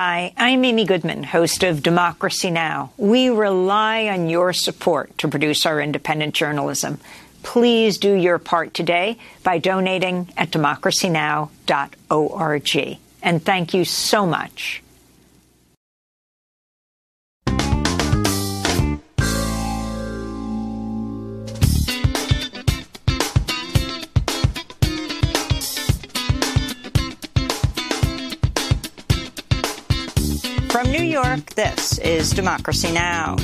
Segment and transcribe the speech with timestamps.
[0.00, 2.92] Hi, I'm Amy Goodman, host of Democracy Now!
[2.96, 7.00] We rely on your support to produce our independent journalism.
[7.42, 12.98] Please do your part today by donating at democracynow.org.
[13.24, 14.84] And thank you so much.
[31.24, 33.34] York, this is Democracy Now!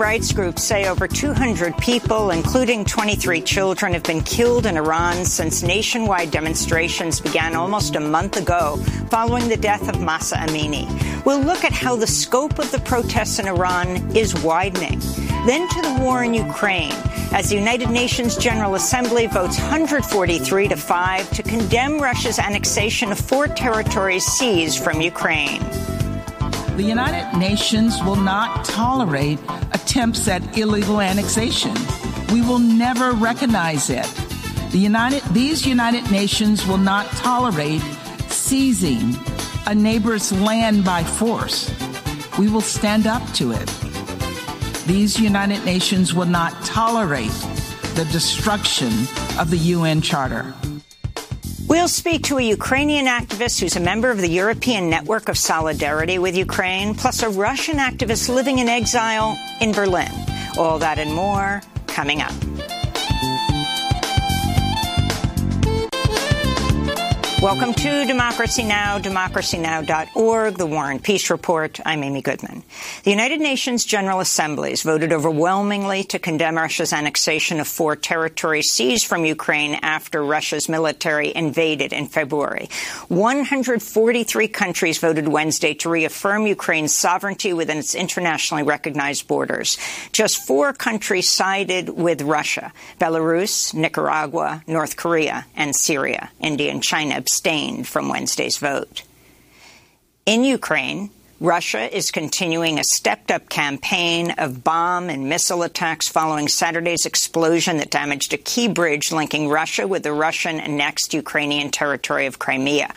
[0.00, 5.62] Rights groups say over 200 people, including 23 children, have been killed in Iran since
[5.62, 8.78] nationwide demonstrations began almost a month ago
[9.10, 10.86] following the death of Mahsa Amini.
[11.26, 15.00] We'll look at how the scope of the protests in Iran is widening.
[15.46, 16.94] Then to the war in Ukraine
[17.32, 23.18] as the United Nations General Assembly votes 143 to 5 to condemn Russia's annexation of
[23.18, 25.60] four territories seized from Ukraine.
[26.80, 29.38] The United Nations will not tolerate
[29.72, 31.74] attempts at illegal annexation.
[32.32, 34.06] We will never recognize it.
[34.70, 37.82] The United, these United Nations will not tolerate
[38.30, 39.14] seizing
[39.66, 41.70] a neighbor's land by force.
[42.38, 43.66] We will stand up to it.
[44.86, 47.36] These United Nations will not tolerate
[47.94, 48.90] the destruction
[49.38, 50.54] of the UN Charter.
[51.70, 56.18] We'll speak to a Ukrainian activist who's a member of the European Network of Solidarity
[56.18, 60.10] with Ukraine, plus a Russian activist living in exile in Berlin.
[60.58, 62.34] All that and more coming up.
[67.42, 71.80] Welcome to Democracy Now!, democracynow.org, the War and Peace Report.
[71.86, 72.62] I'm Amy Goodman.
[73.04, 79.06] The United Nations General Assemblies voted overwhelmingly to condemn Russia's annexation of four territories seized
[79.06, 82.68] from Ukraine after Russia's military invaded in February.
[83.08, 89.78] 143 countries voted Wednesday to reaffirm Ukraine's sovereignty within its internationally recognized borders.
[90.12, 92.70] Just four countries sided with Russia
[93.00, 96.30] Belarus, Nicaragua, North Korea, and Syria.
[96.38, 99.04] India and China abstained from Wednesday's vote.
[100.26, 106.48] In Ukraine, Russia is continuing a stepped up campaign of bomb and missile attacks following
[106.48, 112.26] Saturday's explosion that damaged a key bridge linking Russia with the Russian annexed Ukrainian territory
[112.26, 112.92] of Crimea.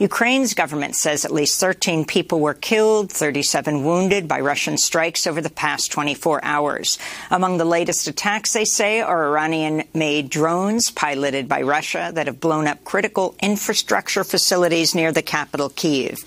[0.00, 5.40] Ukraine's government says at least 13 people were killed, 37 wounded by Russian strikes over
[5.40, 6.98] the past 24 hours.
[7.30, 12.40] Among the latest attacks, they say, are Iranian made drones piloted by Russia that have
[12.40, 16.24] blown up critical infrastructure facilities near the capital, Kiev.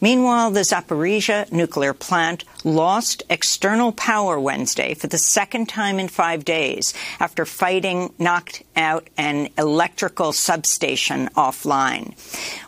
[0.00, 6.44] Meanwhile, the Zaporizhia nuclear plant lost external power Wednesday for the second time in five
[6.44, 12.14] days after fighting knocked out an electrical substation offline.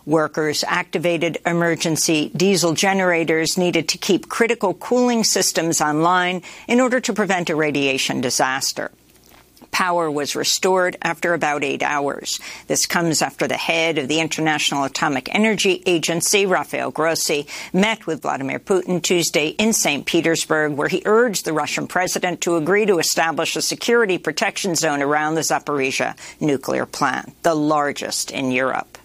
[0.04, 7.12] Workers activated emergency diesel generators needed to keep critical cooling systems online in order to
[7.12, 8.90] prevent a radiation disaster.
[9.72, 12.38] Power was restored after about eight hours.
[12.68, 18.22] This comes after the head of the International Atomic Energy Agency, Rafael Grossi, met with
[18.22, 20.06] Vladimir Putin Tuesday in St.
[20.06, 25.02] Petersburg, where he urged the Russian president to agree to establish a security protection zone
[25.02, 28.98] around the Zaporizhia nuclear plant, the largest in Europe.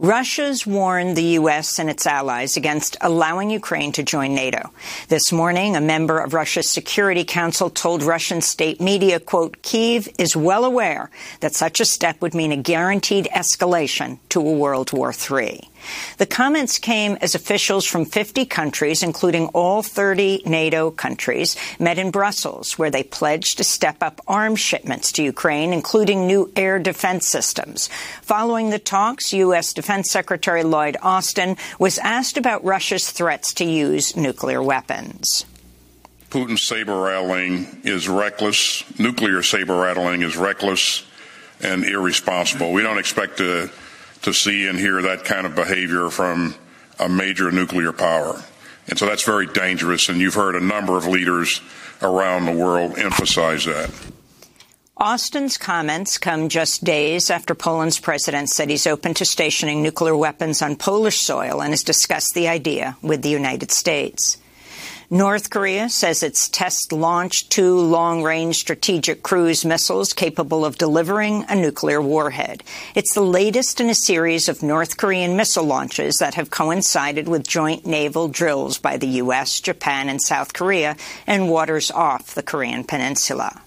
[0.00, 1.78] Russia's warned the U.S.
[1.78, 4.72] and its allies against allowing Ukraine to join NATO.
[5.08, 10.34] This morning, a member of Russia's Security Council told Russian state media, quote, Kiev is
[10.34, 15.12] well aware that such a step would mean a guaranteed escalation to a World War
[15.12, 15.68] III.
[16.18, 22.10] The comments came as officials from 50 countries, including all 30 NATO countries, met in
[22.10, 27.26] Brussels, where they pledged to step up arms shipments to Ukraine, including new air defense
[27.28, 27.88] systems.
[28.22, 29.72] Following the talks, U.S.
[29.72, 35.44] Defense Secretary Lloyd Austin was asked about Russia's threats to use nuclear weapons.
[36.30, 38.84] Putin's saber rattling is reckless.
[38.98, 41.04] Nuclear saber rattling is reckless
[41.60, 42.72] and irresponsible.
[42.72, 43.70] We don't expect to
[44.22, 46.54] to see and hear that kind of behavior from
[46.98, 48.42] a major nuclear power.
[48.88, 51.60] And so that's very dangerous, and you've heard a number of leaders
[52.02, 53.90] around the world emphasize that.
[54.96, 60.60] Austin's comments come just days after Poland's president said he's open to stationing nuclear weapons
[60.60, 64.36] on Polish soil and has discussed the idea with the United States.
[65.12, 71.44] North Korea says it's test launched two long range strategic cruise missiles capable of delivering
[71.48, 72.62] a nuclear warhead.
[72.94, 77.44] It's the latest in a series of North Korean missile launches that have coincided with
[77.44, 80.96] joint naval drills by the U.S., Japan, and South Korea
[81.26, 83.60] in waters off the Korean peninsula.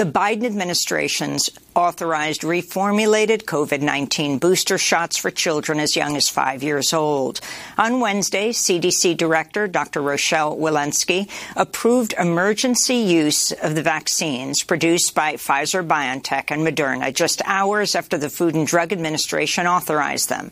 [0.00, 6.94] The Biden administration's authorized reformulated COVID-19 booster shots for children as young as five years
[6.94, 7.42] old.
[7.76, 10.00] On Wednesday, CDC Director Dr.
[10.00, 17.42] Rochelle Walensky approved emergency use of the vaccines produced by Pfizer BioNTech and Moderna just
[17.44, 20.50] hours after the Food and Drug Administration authorized them.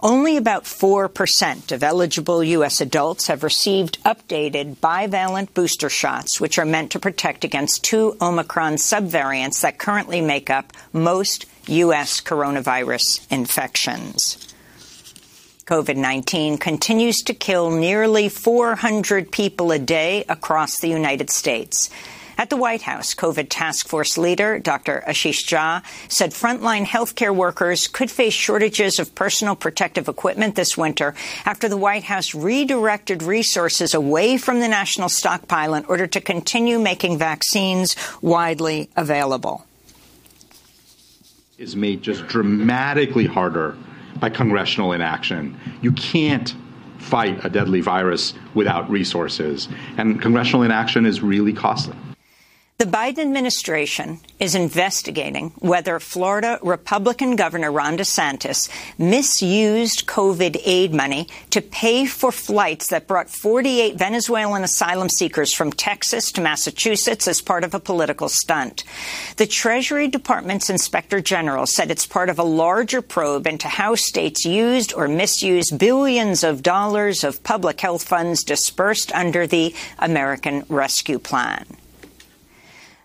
[0.00, 2.80] Only about 4% of eligible U.S.
[2.80, 8.74] adults have received updated bivalent booster shots, which are meant to protect against two Omicron
[8.74, 12.20] subvariants that currently make up most U.S.
[12.20, 14.54] coronavirus infections.
[15.66, 21.90] COVID-19 continues to kill nearly 400 people a day across the United States.
[22.40, 25.02] At the White House, COVID task force leader Dr.
[25.08, 31.16] Ashish Jha said frontline healthcare workers could face shortages of personal protective equipment this winter
[31.44, 36.78] after the White House redirected resources away from the national stockpile in order to continue
[36.78, 39.66] making vaccines widely available.
[41.58, 43.76] Is made just dramatically harder
[44.20, 45.58] by congressional inaction.
[45.82, 46.54] You can't
[46.98, 51.96] fight a deadly virus without resources, and congressional inaction is really costly.
[52.78, 61.26] The Biden administration is investigating whether Florida Republican Governor Ron DeSantis misused COVID aid money
[61.50, 67.40] to pay for flights that brought 48 Venezuelan asylum seekers from Texas to Massachusetts as
[67.40, 68.84] part of a political stunt.
[69.38, 74.44] The Treasury Department's Inspector General said it's part of a larger probe into how states
[74.44, 81.18] used or misused billions of dollars of public health funds dispersed under the American Rescue
[81.18, 81.66] Plan.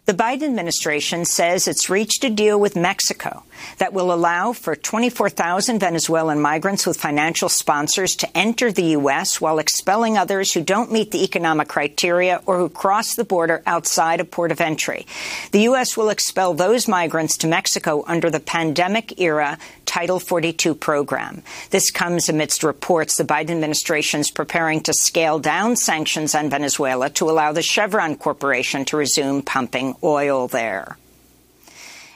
[0.05, 3.43] The Biden administration says it's reached a deal with Mexico
[3.77, 9.39] that will allow for 24,000 Venezuelan migrants with financial sponsors to enter the U.S.
[9.41, 14.19] while expelling others who don't meet the economic criteria or who cross the border outside
[14.19, 15.05] a port of entry.
[15.51, 15.97] The U.S.
[15.97, 21.43] will expel those migrants to Mexico under the pandemic era Title 42 program.
[21.69, 27.09] This comes amidst reports the Biden administration is preparing to scale down sanctions on Venezuela
[27.11, 30.97] to allow the Chevron Corporation to resume pumping oil there.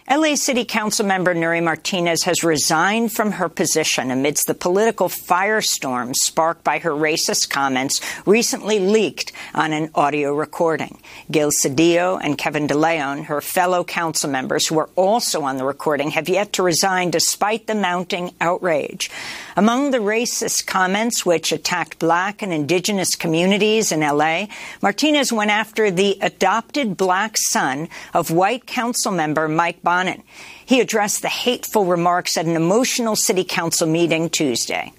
[0.10, 6.16] LA City Council member Nury Martinez has resigned from her position amidst the political firestorm
[6.16, 10.98] sparked by her racist comments recently leaked on an audio recording.
[11.30, 16.12] Gil Cedillo and Kevin DeLeon, her fellow council members who were also on the recording,
[16.12, 19.12] have yet to resign despite the mounting outrage.
[19.58, 24.46] Among the racist comments which attacked black and indigenous communities in LA,
[24.84, 30.22] Martinez went after the adopted black son of white council member Mike Bonin.
[30.64, 34.94] He addressed the hateful remarks at an emotional city council meeting Tuesday.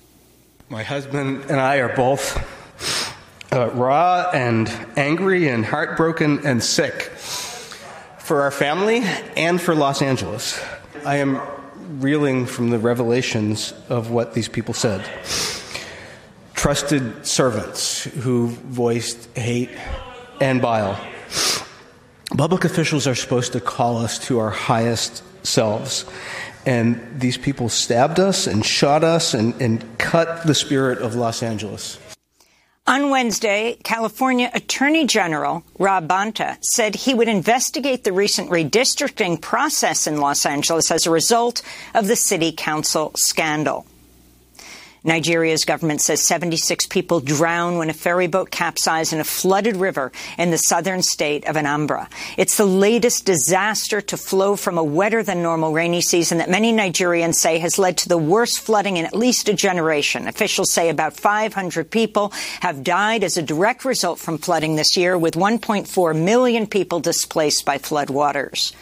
[0.68, 2.36] My husband and I are both
[3.52, 7.02] uh, raw and angry and heartbroken and sick
[8.18, 9.02] for our family
[9.36, 10.60] and for Los Angeles.
[11.06, 11.40] I am
[11.88, 15.08] reeling from the revelations of what these people said.
[16.54, 19.70] Trusted servants who voiced hate
[20.40, 21.00] and bile.
[22.36, 26.04] Public officials are supposed to call us to our highest selves.
[26.66, 31.42] And these people stabbed us and shot us and, and cut the spirit of Los
[31.42, 31.98] Angeles.
[32.88, 40.06] On Wednesday, California Attorney General Rob Bonta said he would investigate the recent redistricting process
[40.06, 41.60] in Los Angeles as a result
[41.92, 43.84] of the city council scandal.
[45.08, 50.12] Nigeria's government says 76 people drown when a ferry boat capsized in a flooded river
[50.36, 52.08] in the southern state of Anambra.
[52.36, 56.72] It's the latest disaster to flow from a wetter than normal rainy season that many
[56.72, 60.28] Nigerians say has led to the worst flooding in at least a generation.
[60.28, 65.16] Officials say about 500 people have died as a direct result from flooding this year,
[65.16, 68.74] with 1.4 million people displaced by floodwaters.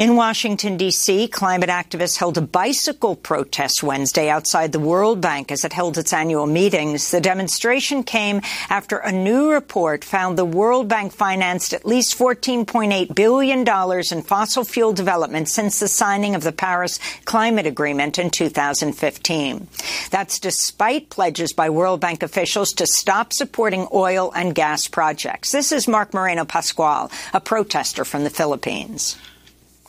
[0.00, 5.62] In Washington, D.C., climate activists held a bicycle protest Wednesday outside the World Bank as
[5.62, 7.10] it held its annual meetings.
[7.10, 8.40] The demonstration came
[8.70, 13.60] after a new report found the World Bank financed at least $14.8 billion
[14.10, 19.68] in fossil fuel development since the signing of the Paris Climate Agreement in 2015.
[20.10, 25.52] That's despite pledges by World Bank officials to stop supporting oil and gas projects.
[25.52, 29.18] This is Mark Moreno Pascual, a protester from the Philippines.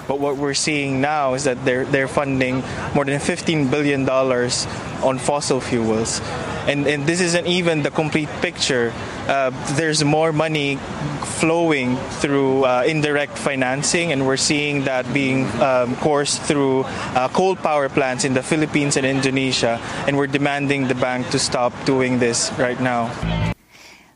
[0.07, 2.63] But what we're seeing now is that they're they're funding
[2.95, 4.67] more than 15 billion dollars
[5.03, 6.21] on fossil fuels,
[6.67, 8.93] and and this isn't even the complete picture.
[9.27, 10.77] Uh, there's more money
[11.39, 16.83] flowing through uh, indirect financing, and we're seeing that being um, coursed through
[17.15, 21.39] uh, coal power plants in the Philippines and Indonesia, and we're demanding the bank to
[21.39, 23.50] stop doing this right now.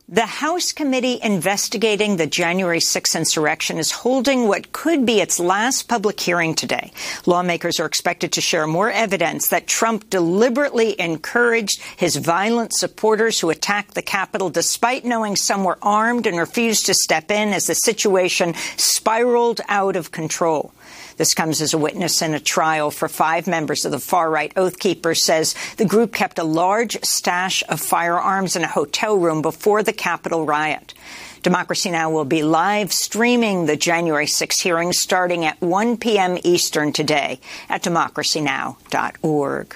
[0.07, 5.88] The House committee investigating the January 6 insurrection is holding what could be its last
[5.88, 6.91] public hearing today.
[7.25, 13.50] Lawmakers are expected to share more evidence that Trump deliberately encouraged his violent supporters who
[13.50, 17.74] attacked the Capitol despite knowing some were armed and refused to step in as the
[17.74, 20.71] situation spiraled out of control.
[21.17, 24.79] This comes as a witness in a trial for five members of the far-right Oath
[24.79, 29.81] Keepers says the group kept a large stash of firearms in a hotel room before
[29.81, 30.93] the Capitol riot.
[31.41, 32.10] Democracy Now!
[32.10, 36.38] will be live streaming the January 6 hearing starting at 1 p.m.
[36.43, 39.75] Eastern today at democracynow.org.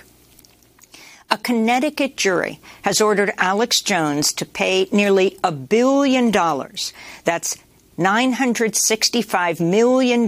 [1.31, 6.91] A Connecticut jury has ordered Alex Jones to pay nearly a billion dollars.
[7.23, 7.55] That's
[7.99, 10.21] $965 million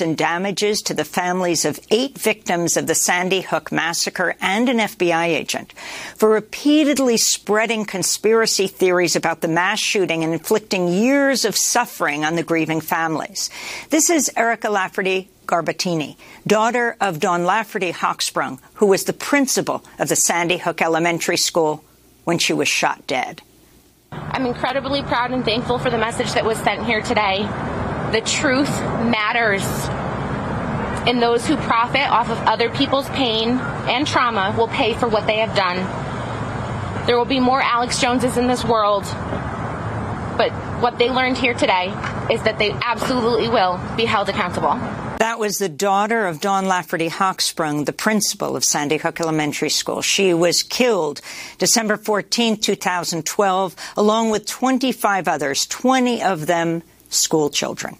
[0.00, 4.78] in damages to the families of eight victims of the Sandy Hook massacre and an
[4.78, 5.74] FBI agent
[6.16, 12.36] for repeatedly spreading conspiracy theories about the mass shooting and inflicting years of suffering on
[12.36, 13.50] the grieving families.
[13.90, 20.08] This is Erica Lafferty Garbatini, daughter of Dawn Lafferty Hochsprung, who was the principal of
[20.08, 21.84] the Sandy Hook Elementary School
[22.24, 23.42] when she was shot dead.
[24.40, 27.42] I'm incredibly proud and thankful for the message that was sent here today.
[28.10, 28.70] The truth
[29.04, 29.62] matters.
[31.06, 35.26] And those who profit off of other people's pain and trauma will pay for what
[35.26, 35.76] they have done.
[37.06, 39.04] There will be more Alex Joneses in this world.
[40.38, 41.88] But what they learned here today
[42.30, 44.78] is that they absolutely will be held accountable.
[45.20, 50.00] That was the daughter of Dawn Lafferty Hochsprung, the principal of Sandy Hook Elementary School.
[50.00, 51.20] She was killed
[51.58, 57.98] December 14, 2012, along with 25 others, 20 of them school children.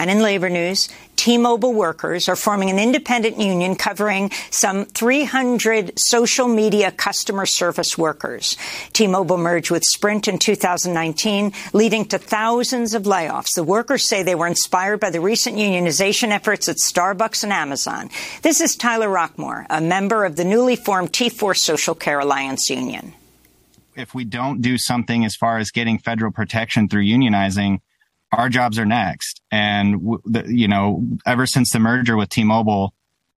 [0.00, 6.48] And in labor news, T-Mobile workers are forming an independent union covering some 300 social
[6.48, 8.56] media customer service workers.
[8.94, 13.54] T-Mobile merged with Sprint in 2019, leading to thousands of layoffs.
[13.54, 18.08] The workers say they were inspired by the recent unionization efforts at Starbucks and Amazon.
[18.40, 23.12] This is Tyler Rockmore, a member of the newly formed T4 Social Care Alliance Union.
[23.94, 27.80] If we don't do something as far as getting federal protection through unionizing,
[28.32, 29.40] our jobs are next.
[29.50, 30.00] And,
[30.46, 32.94] you know, ever since the merger with T-Mobile,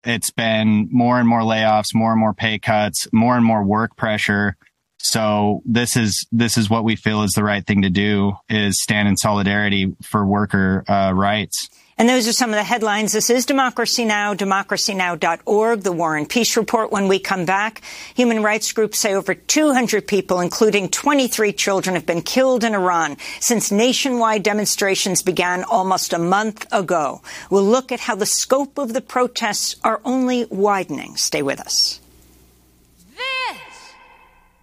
[0.04, 3.97] it's been more and more layoffs, more and more pay cuts, more and more work
[3.97, 4.56] pressure.
[4.99, 8.82] So this is this is what we feel is the right thing to do is
[8.82, 11.68] stand in solidarity for worker uh, rights.
[12.00, 13.12] And those are some of the headlines.
[13.12, 16.90] This is Democracy Now!, democracynow.org, the War and Peace Report.
[16.90, 17.83] When we come back,
[18.14, 23.19] human rights groups say over 200 people, including 23 children, have been killed in Iran
[23.38, 27.21] since nationwide demonstrations began almost a month ago.
[27.50, 31.16] We'll look at how the scope of the protests are only widening.
[31.16, 32.00] Stay with us.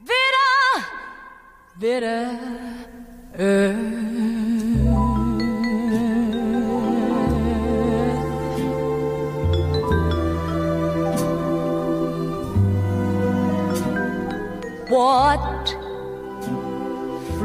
[0.03, 0.87] Bitter,
[1.79, 2.33] bitter,
[4.91, 5.06] what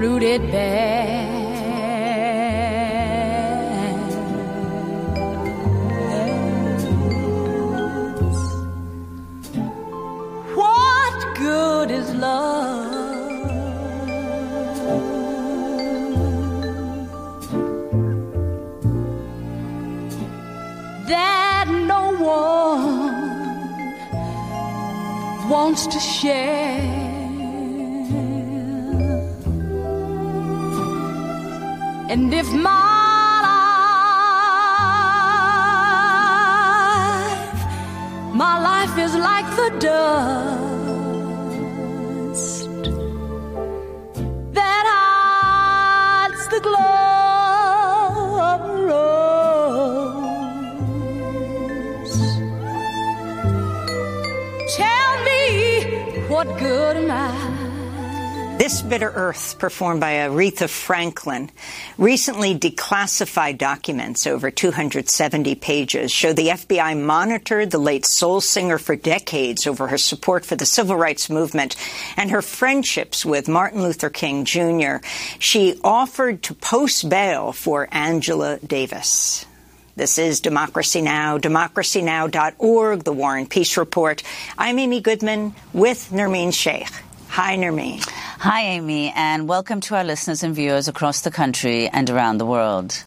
[0.02, 1.62] fruited bears
[10.56, 12.90] what good is love
[21.06, 23.14] that no one
[25.48, 26.61] wants to share
[32.12, 32.68] And if my
[37.08, 40.68] life, my life is like the dust
[44.52, 49.96] that hides the glow of a rose.
[54.76, 55.40] Tell me
[56.28, 57.52] what good am I?
[58.58, 61.50] This Bitter Earth, performed by Aretha Franklin,
[61.98, 68.96] recently declassified documents over 270 pages show the FBI monitored the late soul singer for
[68.96, 71.76] decades over her support for the civil rights movement
[72.16, 74.96] and her friendships with Martin Luther King Jr.
[75.38, 79.46] She offered to post bail for Angela Davis.
[79.94, 84.22] This is Democracy Now!, democracynow.org, the War and Peace Report.
[84.56, 86.88] I'm Amy Goodman with Nermeen Sheikh.
[87.34, 88.06] Hi, Nermeen.
[88.40, 92.44] Hi, Amy, and welcome to our listeners and viewers across the country and around the
[92.44, 93.02] world.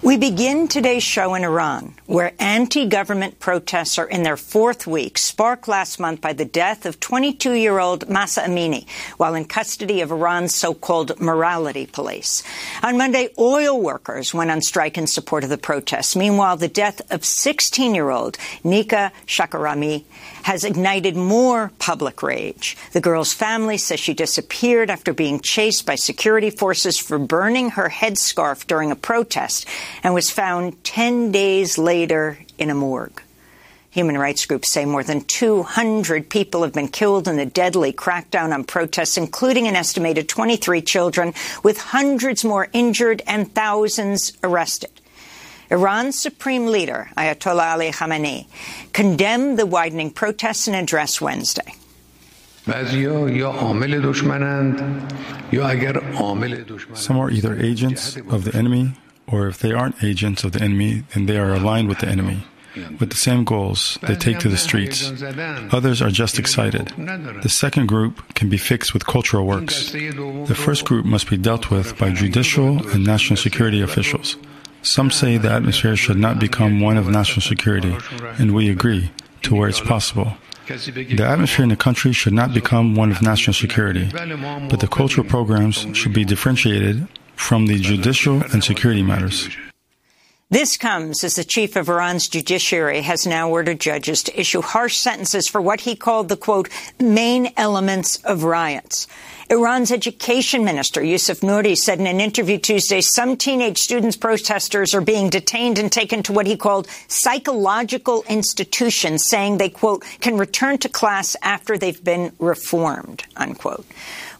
[0.00, 5.66] We begin today's show in Iran, where anti-government protests are in their fourth week, sparked
[5.66, 11.20] last month by the death of 22-year-old Mahsa Amini while in custody of Iran's so-called
[11.20, 12.44] morality police.
[12.84, 16.14] On Monday, oil workers went on strike in support of the protests.
[16.14, 20.04] Meanwhile, the death of 16-year-old Nika Shakarami
[20.44, 22.76] has ignited more public rage.
[22.92, 27.88] The girl's family says she disappeared after being chased by security forces for burning her
[27.88, 29.66] headscarf during a protest
[30.02, 33.22] and was found 10 days later in a morgue.
[33.90, 38.52] Human rights groups say more than 200 people have been killed in the deadly crackdown
[38.52, 44.90] on protests, including an estimated 23 children, with hundreds more injured and thousands arrested.
[45.70, 48.46] Iran's supreme leader, Ayatollah Ali Khamenei,
[48.92, 51.74] condemned the widening protests in an address Wednesday.
[56.94, 58.92] Some are either agents of the enemy,
[59.30, 62.44] or if they aren't agents of the enemy, then they are aligned with the enemy.
[63.00, 65.10] With the same goals, they take to the streets.
[65.72, 66.92] Others are just excited.
[67.42, 69.90] The second group can be fixed with cultural works.
[69.90, 74.36] The first group must be dealt with by judicial and national security officials.
[74.82, 77.96] Some say the atmosphere should not become one of national security,
[78.38, 79.10] and we agree,
[79.42, 80.36] to where it's possible.
[80.68, 84.08] The atmosphere in the country should not become one of national security,
[84.68, 87.08] but the cultural programs should be differentiated
[87.38, 89.48] from the judicial and security matters.
[90.50, 94.96] This comes as the chief of Iran's judiciary has now ordered judges to issue harsh
[94.96, 99.06] sentences for what he called the quote, main elements of riots.
[99.50, 105.00] Iran's education minister, Yousef Nouri, said in an interview Tuesday some teenage students protesters are
[105.00, 110.76] being detained and taken to what he called psychological institutions, saying they, quote, can return
[110.78, 113.86] to class after they've been reformed, unquote.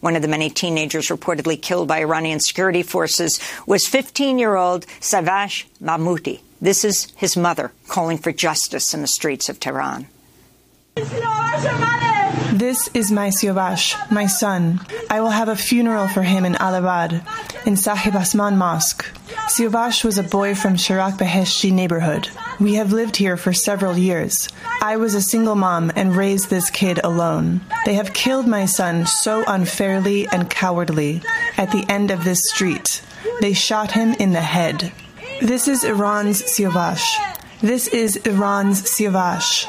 [0.01, 6.41] One of the many teenagers reportedly killed by Iranian security forces was 15-year-old Siavash Mahmoudi.
[6.61, 10.07] This is his mother calling for justice in the streets of Tehran.
[12.53, 14.79] This is my Siavash, my son.
[15.09, 17.21] I will have a funeral for him in Allahabad,
[17.65, 19.05] in Sahib Asman Mosque.
[19.47, 22.29] Siavash was a boy from Sharak Beheshti neighborhood.
[22.59, 24.49] We have lived here for several years.
[24.81, 27.61] I was a single mom and raised this kid alone.
[27.85, 31.21] They have killed my son so unfairly and cowardly
[31.55, 33.01] at the end of this street.
[33.41, 34.91] They shot him in the head.
[35.41, 37.15] This is Iran's Siavash.
[37.61, 39.67] This is Iran's Siavash.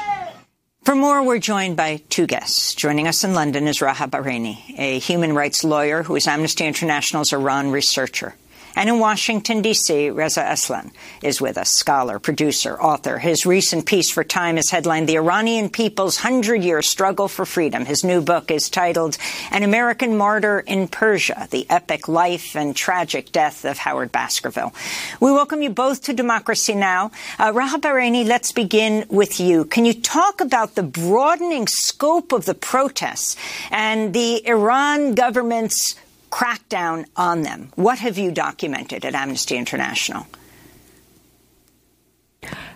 [0.83, 2.73] For more, we're joined by two guests.
[2.73, 7.33] Joining us in London is Raha Bahreini, a human rights lawyer who is Amnesty International's
[7.33, 8.33] Iran researcher.
[8.75, 13.17] And in Washington, D.C., Reza Aslan is with us, scholar, producer, author.
[13.17, 17.85] His recent piece for Time is headlined The Iranian People's Hundred Year Struggle for Freedom.
[17.85, 19.17] His new book is titled
[19.51, 24.73] An American Martyr in Persia, The Epic Life and Tragic Death of Howard Baskerville.
[25.19, 27.11] We welcome you both to Democracy Now!
[27.37, 29.65] Uh, Raha Bahreini, let's begin with you.
[29.65, 33.35] Can you talk about the broadening scope of the protests
[33.69, 35.95] and the Iran government's
[36.31, 37.71] crackdown on them.
[37.75, 40.25] What have you documented at Amnesty International?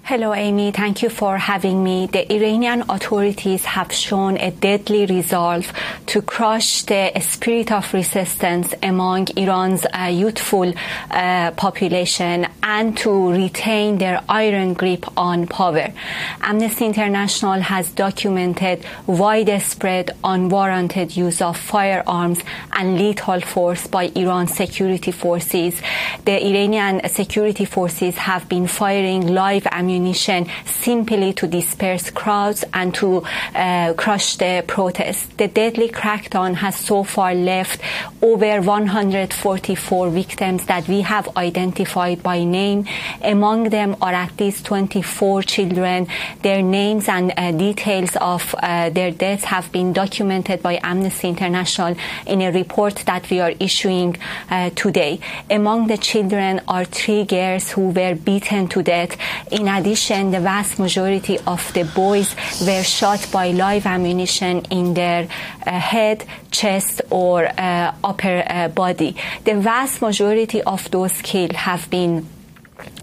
[0.08, 0.70] Hello, Amy.
[0.72, 2.06] Thank you for having me.
[2.06, 5.74] The Iranian authorities have shown a deadly resolve
[6.06, 10.72] to crush the spirit of resistance among Iran's uh, youthful
[11.10, 15.92] uh, population and to retain their iron grip on power.
[16.40, 25.12] Amnesty International has documented widespread unwarranted use of firearms and lethal force by Iran's security
[25.12, 25.82] forces.
[26.26, 32.94] The Iranian security forces have been firing live ammunition ammunition simply to disperse crowds and
[32.96, 35.28] to uh, crush the protests.
[35.38, 37.82] The deadly crackdown has so far left
[38.22, 42.86] over 144 victims that we have identified by name.
[43.22, 46.08] Among them are at least 24 children.
[46.42, 51.96] Their names and uh, details of uh, their deaths have been documented by Amnesty International
[52.26, 54.18] in a report that we are issuing
[54.50, 55.20] uh, today.
[55.50, 59.18] Among the children are three girls who were beaten to death.
[59.52, 64.96] In addition, addition, the vast majority of the boys were shot by live ammunition in
[64.96, 65.28] their
[65.68, 69.16] uh, head, chest, or uh, upper uh, body.
[69.44, 72.26] The vast majority of those killed have been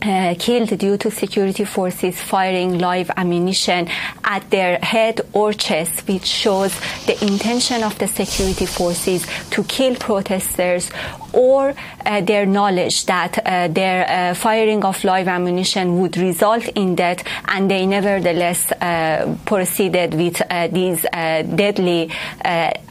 [0.02, 3.88] uh, killed due to security forces firing live ammunition
[4.24, 6.72] at their head or chest, which shows
[7.06, 10.90] the intention of the security forces to kill protesters
[11.32, 16.94] or uh, their knowledge that uh, their uh, firing of live ammunition would result in
[16.94, 22.10] death, and they nevertheless uh, proceeded with uh, these deadly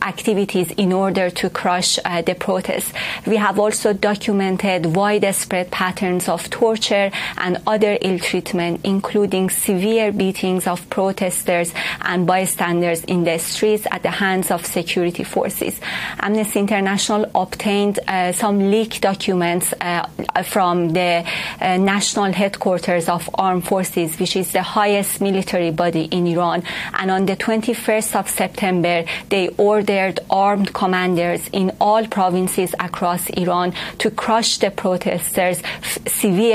[0.01, 2.91] activities in order to crush the protests.
[3.27, 10.65] We have also documented widespread patterns of torture and other ill treatment, including severe beatings
[10.65, 15.79] of protesters and bystanders in the streets at the hands of security forces.
[16.19, 20.07] Amnesty International obtained uh, some leaked documents uh,
[20.43, 21.25] from the
[21.59, 26.63] uh, national headquarters of armed forces, which is the highest military body in Iran.
[26.93, 33.73] And on the 21st of September, they ordered armed commanders in all provinces across Iran
[33.99, 35.61] to crush the protesters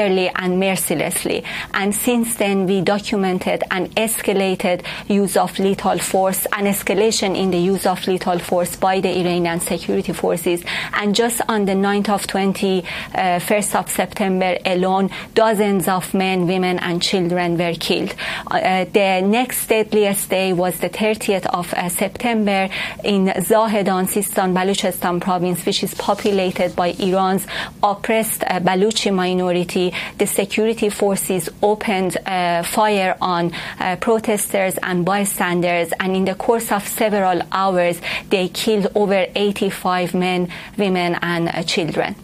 [0.07, 1.45] severely and mercilessly.
[1.75, 7.59] And since then, we documented an escalated use of lethal force, an escalation in the
[7.59, 10.63] use of lethal force by the Iranian security forces.
[10.95, 17.03] And just on the 9th of 21st of September alone, dozens of men, women, and
[17.03, 18.15] children were killed.
[18.51, 22.69] Uh, the next deadliest day was the 30th of uh, September
[23.05, 27.47] in Zahedan, Sistan, Baluchistan province, which is populated by Iran's
[27.83, 29.93] oppressed uh, Baluchi minority.
[30.19, 36.73] The security forces opened uh, fire on uh, protesters and bystanders, and in the course
[36.73, 42.17] of several hours, they killed over 85 men, women, and uh, children.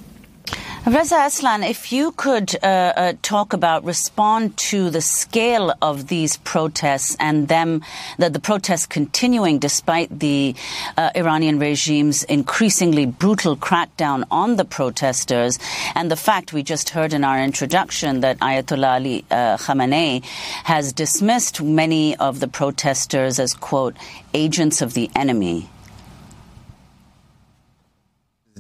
[0.85, 6.39] Reza Aslan, if you could uh, uh, talk about, respond to the scale of these
[6.39, 7.83] protests and them,
[8.19, 10.57] the, the protests continuing despite the
[10.97, 15.57] uh, Iranian regime's increasingly brutal crackdown on the protesters,
[15.95, 20.25] and the fact we just heard in our introduction that Ayatollah Ali uh, Khamenei
[20.65, 23.97] has dismissed many of the protesters as, quote,
[24.35, 25.69] agents of the enemy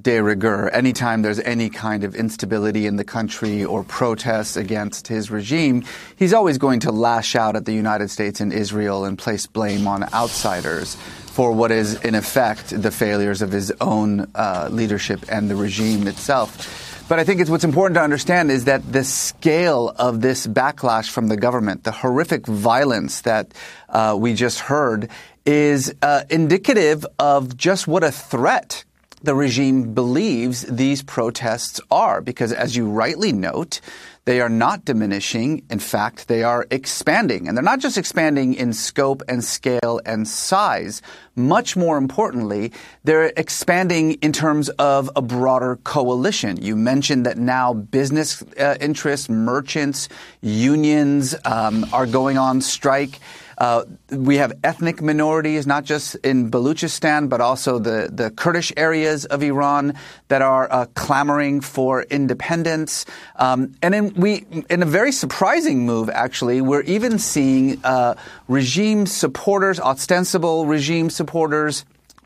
[0.02, 0.68] de rigueur.
[0.72, 5.84] Anytime there's any kind of instability in the country or protests against his regime,
[6.16, 9.86] he's always going to lash out at the United States and Israel and place blame
[9.86, 10.96] on outsiders
[11.32, 16.06] for what is, in effect, the failures of his own uh, leadership and the regime
[16.06, 17.04] itself.
[17.08, 21.10] But I think it's what's important to understand is that the scale of this backlash
[21.10, 23.52] from the government, the horrific violence that
[23.88, 25.10] uh, we just heard,
[25.44, 28.84] is uh, indicative of just what a threat
[29.22, 33.80] the regime believes these protests are, because as you rightly note,
[34.24, 35.64] they are not diminishing.
[35.70, 37.48] In fact, they are expanding.
[37.48, 41.02] And they're not just expanding in scope and scale and size.
[41.34, 42.72] Much more importantly,
[43.04, 46.60] they're expanding in terms of a broader coalition.
[46.60, 50.10] You mentioned that now business uh, interests, merchants,
[50.42, 53.18] unions um, are going on strike.
[53.62, 59.24] Uh, we have ethnic minorities, not just in Baluchistan, but also the, the Kurdish areas
[59.24, 59.94] of Iran
[60.28, 63.04] that are uh, clamoring for independence.
[63.36, 68.16] Um, and in, we, in a very surprising move, actually, we're even seeing uh,
[68.48, 71.21] regime supporters, ostensible regime supporters,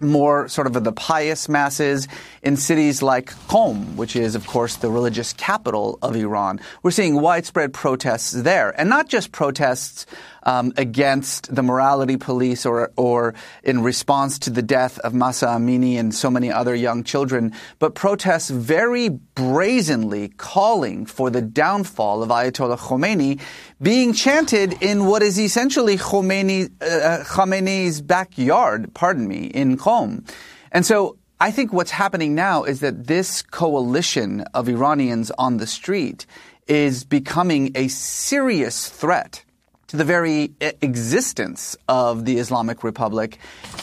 [0.01, 2.07] more sort of the pious masses
[2.43, 6.61] in cities like Qom, which is, of course, the religious capital of Iran.
[6.83, 10.07] We're seeing widespread protests there, and not just protests
[10.47, 15.99] um, against the morality police or, or in response to the death of Mahsa Amini
[15.99, 22.31] and so many other young children, but protests very brazenly calling for the downfall of
[22.31, 23.41] Ayatollah Khomeini
[23.83, 30.27] being chanted in what is essentially Khomeini, uh, Khomeini's backyard, pardon me, in Qom.
[30.71, 35.67] And so I think what's happening now is that this coalition of Iranians on the
[35.67, 36.25] street
[36.69, 39.43] is becoming a serious threat
[39.89, 43.39] to the very existence of the Islamic Republic.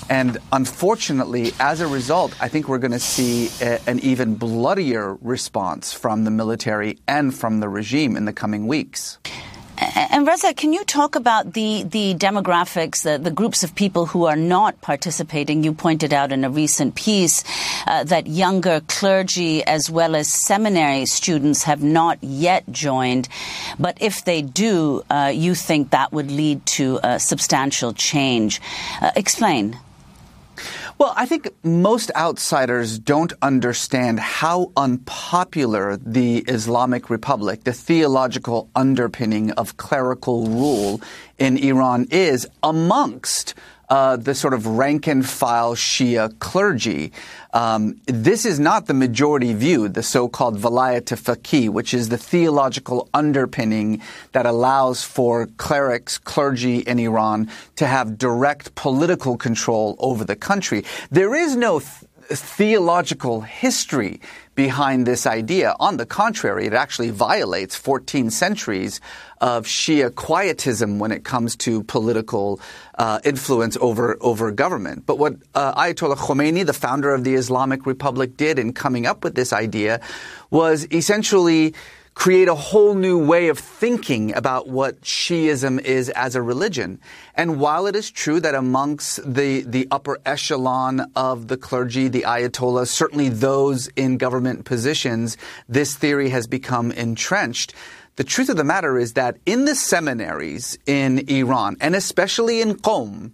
[0.10, 5.16] And unfortunately, as a result, I think we're going to see a, an even bloodier
[5.22, 9.18] response from the military and from the regime in the coming weeks.
[9.78, 14.26] And Reza, can you talk about the, the demographics, the, the groups of people who
[14.26, 15.64] are not participating?
[15.64, 17.44] You pointed out in a recent piece
[17.88, 23.28] uh, that younger clergy as well as seminary students have not yet joined.
[23.80, 28.62] But if they do, uh, you think that would lead to a substantial change.
[29.02, 29.78] Uh, explain.
[31.04, 39.52] Well, I think most outsiders don't understand how unpopular the Islamic Republic, the theological underpinning
[39.52, 41.02] of clerical rule
[41.38, 43.54] in Iran is amongst
[43.94, 47.12] uh, the sort of rank and file Shia clergy.
[47.54, 53.08] Um, this is not the majority view, the so-called Valayat Faqih, which is the theological
[53.14, 54.02] underpinning
[54.32, 60.86] that allows for clerics, clergy in Iran to have direct political control over the country.
[61.12, 61.92] There is no th-
[62.30, 64.22] theological history
[64.56, 65.76] behind this idea.
[65.80, 69.02] On the contrary, it actually violates 14 centuries
[69.42, 72.60] of Shia quietism when it comes to political
[72.98, 75.06] uh, influence over over government.
[75.06, 79.24] But what uh, Ayatollah Khomeini, the founder of the Islamic Republic, did in coming up
[79.24, 80.00] with this idea
[80.50, 81.74] was essentially
[82.14, 87.00] create a whole new way of thinking about what Shiism is as a religion.
[87.36, 92.22] And while it is true that amongst the, the upper echelon of the clergy, the
[92.22, 97.74] Ayatollahs, certainly those in government positions, this theory has become entrenched.
[98.16, 102.76] The truth of the matter is that in the seminaries in Iran, and especially in
[102.76, 103.32] Qom,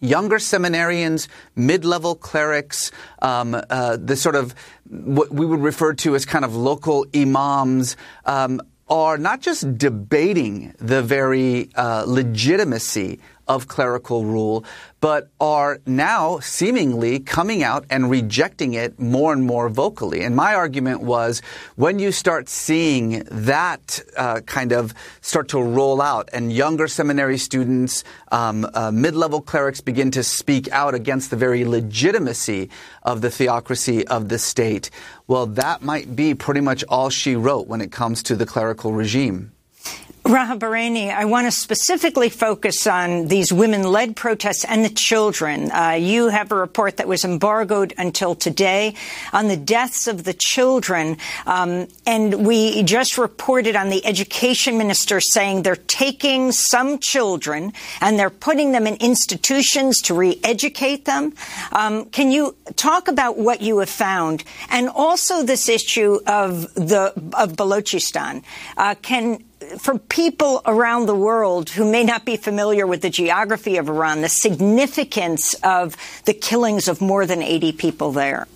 [0.00, 4.54] younger seminarians, mid-level clerics, um, uh, the sort of
[4.88, 10.74] what we would refer to as kind of local imams, um, are not just debating
[10.78, 14.64] the very uh, legitimacy of clerical rule,
[15.00, 20.22] but are now seemingly coming out and rejecting it more and more vocally.
[20.22, 21.40] And my argument was
[21.76, 27.38] when you start seeing that uh, kind of start to roll out and younger seminary
[27.38, 32.70] students, um, uh, mid level clerics begin to speak out against the very legitimacy
[33.02, 34.90] of the theocracy of the state,
[35.26, 38.92] well, that might be pretty much all she wrote when it comes to the clerical
[38.92, 39.52] regime.
[40.28, 45.70] Raha Bahreini, I want to specifically focus on these women-led protests and the children.
[45.70, 48.94] Uh, you have a report that was embargoed until today
[49.32, 55.18] on the deaths of the children, um, and we just reported on the education minister
[55.18, 61.32] saying they're taking some children and they're putting them in institutions to re-educate them.
[61.72, 67.14] Um, can you talk about what you have found, and also this issue of the
[67.32, 68.42] of Balochistan?
[68.76, 69.42] Uh, can
[69.78, 74.22] for people around the world who may not be familiar with the geography of Iran,
[74.22, 78.46] the significance of the killings of more than 80 people there?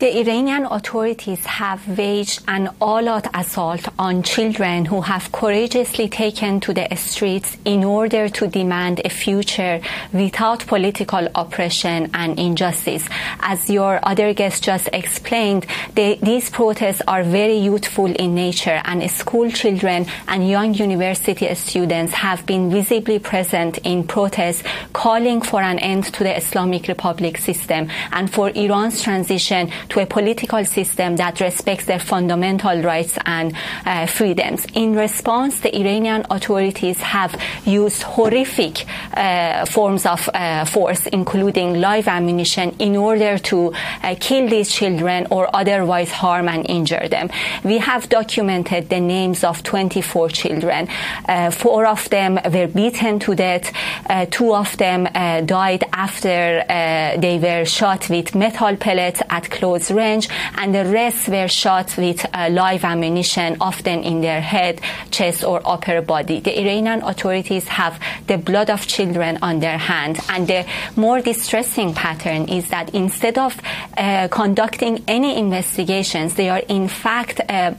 [0.00, 6.72] The Iranian authorities have waged an all-out assault on children who have courageously taken to
[6.72, 13.06] the streets in order to demand a future without political oppression and injustice.
[13.40, 19.10] As your other guest just explained, the, these protests are very youthful in nature and
[19.10, 24.62] school children and young university students have been visibly present in protests
[24.94, 30.06] calling for an end to the Islamic Republic system and for Iran's transition to a
[30.06, 34.66] political system that respects their fundamental rights and uh, freedoms.
[34.74, 42.08] In response, the Iranian authorities have used horrific uh, forms of uh, force, including live
[42.08, 43.72] ammunition, in order to
[44.02, 47.28] uh, kill these children or otherwise harm and injure them.
[47.64, 50.88] We have documented the names of 24 children.
[51.28, 53.72] Uh, four of them were beaten to death.
[54.08, 55.04] Uh, two of them
[55.46, 61.46] died after they were shot with metal pellets at close range, and the rest were
[61.46, 64.80] shot with uh, live ammunition, often in their head,
[65.12, 66.40] chest, or upper body.
[66.40, 70.66] The Iranian authorities have the blood of children on their hands, and the
[70.96, 73.60] more distressing pattern is that instead of
[73.96, 77.74] uh, conducting any investigations, they are in fact uh,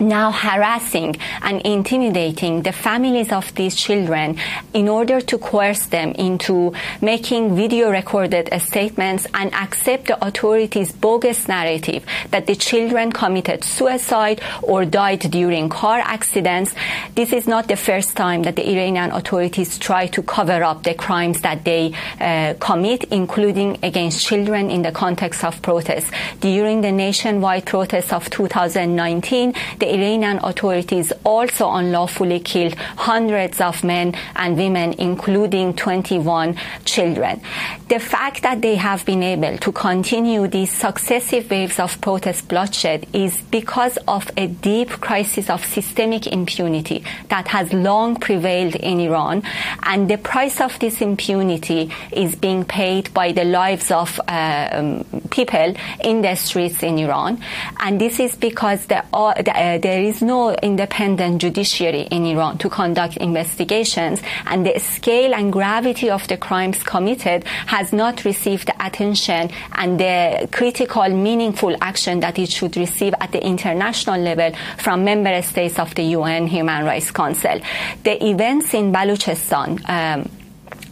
[0.00, 4.36] now harassing and intimidating the families of these children
[4.72, 11.48] in order to coerce them into making video recorded statements and accept the authorities' bogus
[11.48, 16.74] narrative that the children committed suicide or died during car accidents.
[17.14, 20.94] This is not the first time that the Iranian authorities try to cover up the
[20.94, 26.10] crimes that they uh, commit, including against children in the context of protests.
[26.40, 34.14] During the nationwide protests of 2019, the Iranian authorities also unlawfully killed hundreds of men
[34.36, 37.40] and women, including 21 children.
[37.88, 43.06] The fact that they have been able to continue these successive waves of protest bloodshed
[43.12, 49.42] is because of a deep crisis of systemic impunity that has long prevailed in Iran.
[49.82, 55.74] And the price of this impunity is being paid by the lives of uh, people
[56.04, 57.42] in the streets in Iran.
[57.78, 62.58] And this is because the, uh, the, uh, there is no independent judiciary in Iran
[62.58, 68.70] to conduct investigations, and the scale and gravity of the crimes committed has not received
[68.80, 75.04] attention and the critical, meaningful action that it should receive at the international level from
[75.04, 77.60] member states of the UN Human Rights Council.
[78.04, 80.39] The events in Balochistan um,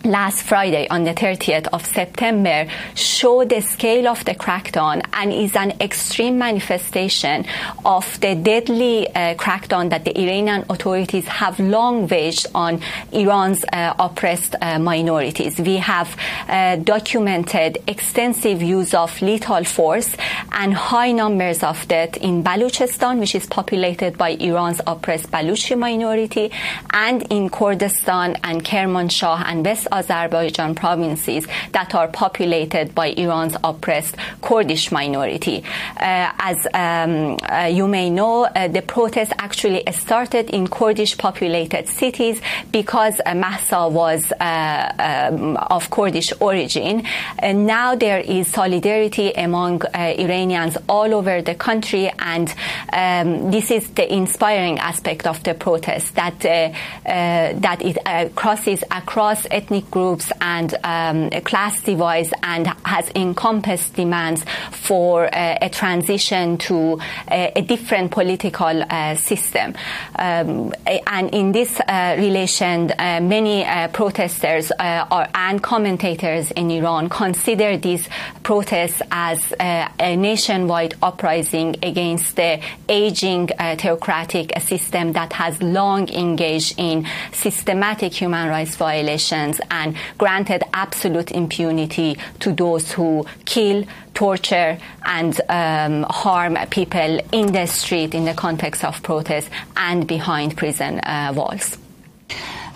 [0.09, 5.55] last Friday on the 30th of September show the scale of the crackdown and is
[5.55, 7.44] an extreme manifestation
[7.85, 12.81] of the deadly uh, crackdown that the Iranian authorities have long waged on
[13.12, 15.59] Iran's uh, oppressed uh, minorities.
[15.59, 16.16] We have
[16.49, 20.16] uh, documented extensive use of lethal force
[20.53, 26.51] and high numbers of death in Baluchistan, which is populated by Iran's oppressed Baluchi minority,
[26.90, 34.16] and in Kurdistan and Kermanshah and West Azerbaijan provinces that are populated by Iran's oppressed
[34.40, 35.64] Kurdish minority.
[35.96, 41.88] Uh, as um, uh, you may know, uh, the protests actually started in Kurdish populated
[41.88, 42.40] cities
[42.72, 47.04] because uh, Mahsa was uh, um, of Kurdish origin.
[47.38, 52.52] And now there is solidarity among uh, Iranians all over the country, and
[52.92, 59.88] um, this is the inspiring aspect of the protest that that it crosses across ethnic
[59.90, 67.53] groups and um, class divides and has encompassed demands for uh, a transition to a,
[67.57, 69.74] a different political uh, system.
[70.16, 77.09] Um, and in this uh, relation, uh, many uh, protesters are, and commentators in Iran
[77.09, 78.09] consider these
[78.42, 83.48] protests as a nationwide uprising against the aging
[83.79, 92.18] theocratic system that has long engaged in systematic human rights violations and granted absolute impunity
[92.40, 98.85] to those who kill, torture, and um, harm people in the street in the context
[98.85, 101.76] of protest and behind prison uh, walls.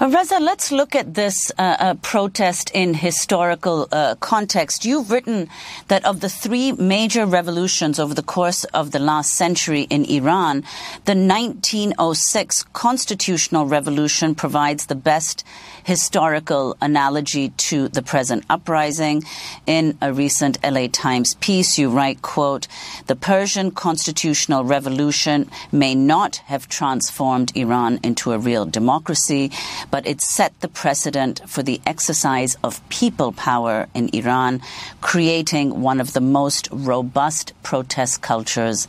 [0.09, 4.85] Reza, let's look at this uh, uh, protest in historical uh, context.
[4.85, 5.49] You've written
[5.87, 10.65] that of the three major revolutions over the course of the last century in Iran,
[11.05, 15.45] the 1906 constitutional revolution provides the best
[15.85, 19.23] historical analogy to the present uprising.
[19.67, 22.67] In a recent LA Times piece, you write, quote,
[23.07, 29.53] the Persian constitutional revolution may not have transformed Iran into a real democracy,
[29.93, 34.63] but it set the precedent for the exercise of people power in Iran,
[35.03, 38.89] creating one of the most robust protest cultures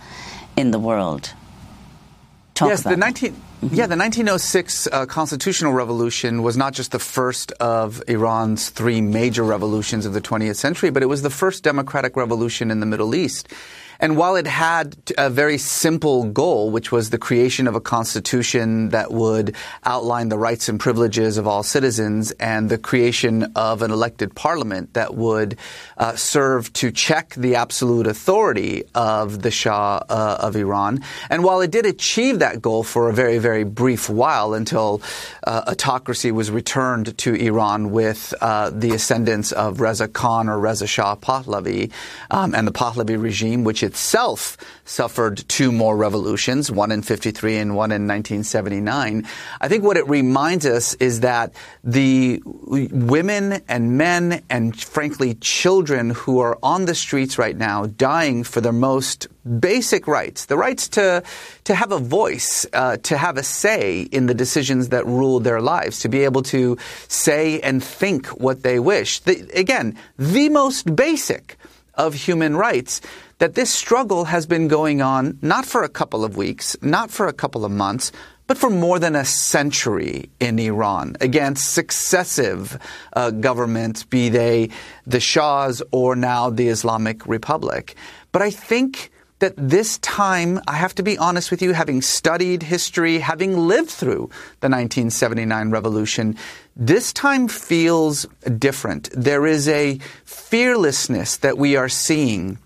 [0.56, 1.34] in the world.
[2.56, 3.76] Talk yes, the 19- Mm-hmm.
[3.76, 9.42] Yeah, the 1906 uh, constitutional revolution was not just the first of Iran's three major
[9.42, 13.16] revolutions of the 20th century, but it was the first democratic revolution in the Middle
[13.16, 13.48] East.
[14.04, 18.90] And while it had a very simple goal, which was the creation of a constitution
[18.90, 23.92] that would outline the rights and privileges of all citizens and the creation of an
[23.92, 25.58] elected parliament that would
[25.98, 31.00] uh, serve to check the absolute authority of the Shah uh, of Iran.
[31.30, 35.02] And while it did achieve that goal for a very, very brief while until
[35.48, 40.88] uh, autocracy was returned to Iran with uh, the ascendance of Reza Khan or Reza
[40.88, 41.90] Shah Pahlavi
[42.32, 47.58] um, and the Pahlavi regime, which it itself suffered two more revolutions, one in 53
[47.58, 49.24] and one in 1979.
[49.62, 51.54] I think what it reminds us is that
[51.84, 58.44] the women and men and frankly children who are on the streets right now dying
[58.44, 59.28] for their most
[59.60, 61.22] basic rights, the rights to,
[61.66, 65.62] to have a voice, uh, to have a say in the decisions that rule their
[65.62, 69.20] lives, to be able to say and think what they wish.
[69.20, 71.58] The, again, the most basic
[71.96, 73.02] of human rights
[73.40, 77.28] that this struggle has been going on not for a couple of weeks, not for
[77.28, 78.12] a couple of months,
[78.48, 82.78] but for more than a century in Iran against successive
[83.14, 84.70] uh, governments, be they
[85.06, 87.96] the Shahs or now the Islamic Republic.
[88.32, 92.64] But I think that this time, I have to be honest with you, having studied
[92.64, 94.30] history, having lived through
[94.62, 96.38] the 1979 revolution,
[96.76, 98.26] this time feels
[98.58, 99.10] different.
[99.12, 102.58] There is a fearlessness that we are seeing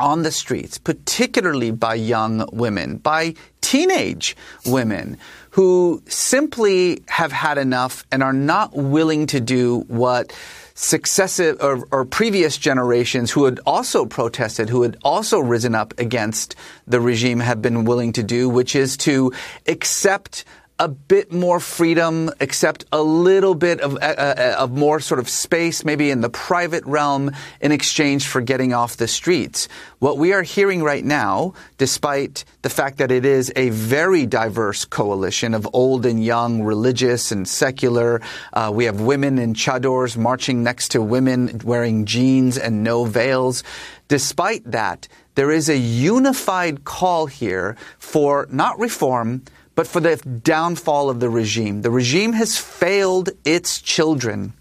[0.00, 4.36] on the streets, particularly by young women, by teenage
[4.66, 5.18] women
[5.50, 10.32] who simply have had enough and are not willing to do what
[10.74, 16.56] successive or, or, previous generations who had also protested, who had also risen up against
[16.86, 19.30] the regime have been willing to do, which is to
[19.66, 20.44] accept
[20.80, 25.28] a bit more freedom, accept a little bit of, uh, uh, of more sort of
[25.28, 29.68] space, maybe in the private realm, in exchange for getting off the streets.
[29.98, 34.86] What we are hearing right now, despite the fact that it is a very diverse
[34.86, 38.22] coalition of old and young, religious and secular,
[38.54, 43.62] uh, we have women in chadors marching next to women wearing jeans and no veils.
[44.08, 49.42] Despite that, there is a unified call here for not reform,
[49.80, 51.80] but for the downfall of the regime.
[51.80, 54.52] The regime has failed its children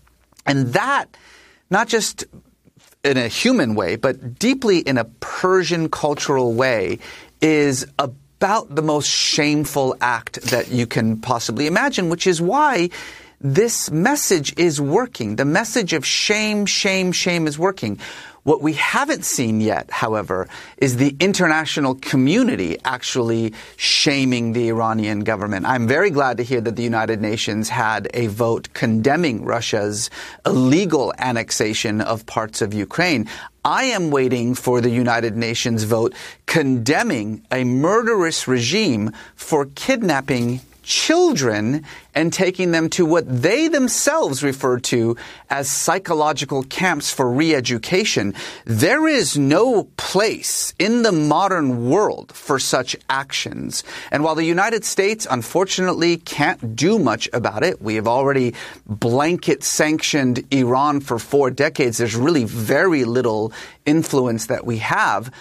[0.45, 1.07] And that,
[1.69, 2.23] not just
[3.03, 6.99] in a human way, but deeply in a Persian cultural way,
[7.41, 12.89] is about the most shameful act that you can possibly imagine, which is why
[13.41, 15.35] this message is working.
[15.35, 17.99] The message of shame, shame, shame is working.
[18.49, 20.47] What we haven't seen yet, however,
[20.77, 25.67] is the international community actually shaming the Iranian government.
[25.67, 30.09] I'm very glad to hear that the United Nations had a vote condemning Russia's
[30.47, 33.29] illegal annexation of parts of Ukraine.
[33.63, 36.15] I am waiting for the United Nations vote
[36.47, 41.85] condemning a murderous regime for kidnapping children
[42.15, 45.15] and taking them to what they themselves refer to
[45.47, 48.33] as psychological camps for re-education.
[48.65, 53.83] There is no place in the modern world for such actions.
[54.09, 58.55] And while the United States unfortunately can't do much about it, we have already
[58.87, 61.99] blanket sanctioned Iran for four decades.
[61.99, 63.53] There's really very little
[63.85, 65.31] influence that we have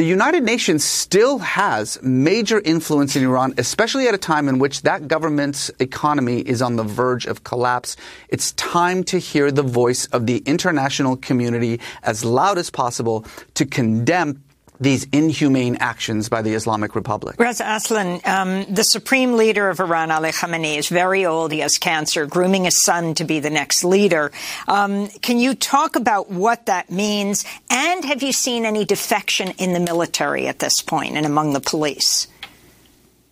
[0.00, 4.80] the United Nations still has major influence in Iran, especially at a time in which
[4.80, 7.98] that government's economy is on the verge of collapse.
[8.30, 13.66] It's time to hear the voice of the international community as loud as possible to
[13.66, 14.42] condemn
[14.80, 17.38] these inhumane actions by the Islamic Republic.
[17.38, 21.52] Reza Aslan, um, the supreme leader of Iran, Ali Khamenei, is very old.
[21.52, 24.32] He has cancer, grooming his son to be the next leader.
[24.66, 27.44] Um, can you talk about what that means?
[27.68, 31.60] And have you seen any defection in the military at this point and among the
[31.60, 32.26] police?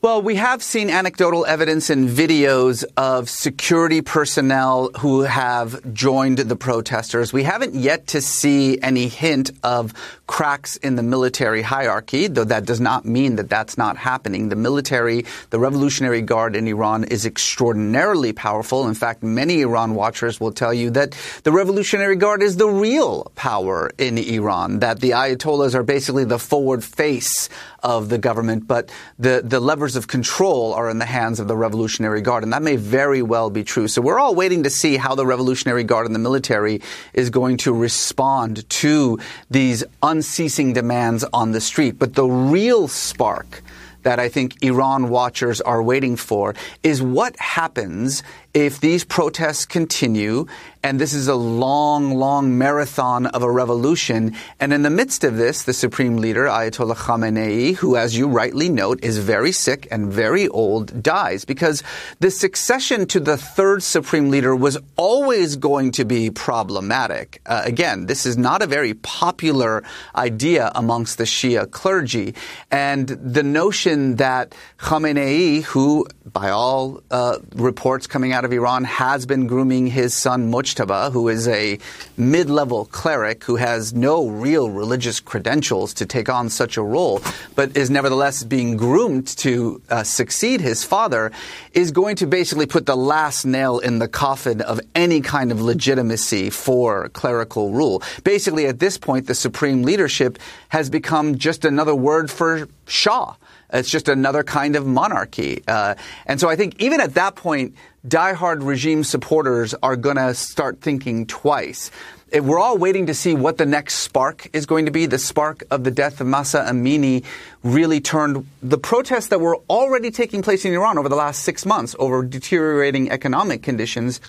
[0.01, 6.55] Well, we have seen anecdotal evidence and videos of security personnel who have joined the
[6.55, 7.33] protesters.
[7.33, 9.93] We haven't yet to see any hint of
[10.29, 14.51] cracks in the military hierarchy, though that does not mean that that's not happening.
[14.51, 18.87] The military, the Revolutionary Guard in Iran is extraordinarily powerful.
[18.87, 23.33] In fact, many Iran watchers will tell you that the Revolutionary Guard is the real
[23.35, 27.49] power in Iran, that the Ayatollahs are basically the forward face
[27.83, 31.57] of the government, but the, the levers of control are in the hands of the
[31.57, 33.89] Revolutionary Guard, and that may very well be true.
[33.89, 36.81] So we're all waiting to see how the Revolutionary Guard and the military
[37.13, 39.19] is going to respond to
[39.51, 41.99] these unceasing demands on the street.
[41.99, 43.63] But the real spark
[44.03, 48.23] that I think Iran watchers are waiting for is what happens
[48.55, 50.47] if these protests continue
[50.83, 54.37] and this is a long, long marathon of a revolution.
[54.61, 58.69] And in the midst of this, the supreme leader, Ayatollah Khamenei, who, as you rightly
[58.69, 61.83] note, is very sick and very old, dies because
[62.21, 67.43] the succession to the third supreme leader was always going to be problematic.
[67.45, 69.83] Uh, again, this is not a very popular
[70.15, 72.35] idea amongst the Shia clergy.
[72.71, 79.27] And the notion that Khamenei, who by all uh, reports coming out of Iran, has
[79.27, 81.79] been grooming his son Mujtaba, who is a
[82.17, 87.23] mid level cleric who has no real religious credentials to take on such a role,
[87.55, 91.33] but is nevertheless being groomed to uh, succeed his father,
[91.73, 95.61] is going to basically put the last nail in the coffin of any kind of
[95.61, 98.03] legitimacy for clerical rule.
[98.25, 103.35] Basically, at this point, the supreme leadership has become just another word for Shah.
[103.71, 105.63] It's just another kind of monarchy.
[105.69, 105.95] Uh,
[106.27, 107.75] and so I think even at that point,
[108.09, 111.91] diehard regime supporters are going to start thinking twice.
[112.33, 115.07] We're all waiting to see what the next spark is going to be.
[115.07, 117.25] The spark of the death of Mahsa Amini
[117.63, 121.65] really turned the protests that were already taking place in Iran over the last six
[121.65, 124.21] months over deteriorating economic conditions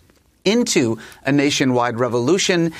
[0.45, 2.71] into a nationwide revolution.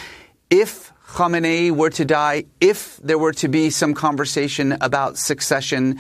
[0.50, 6.00] If Khamenei were to die, if there were to be some conversation about succession,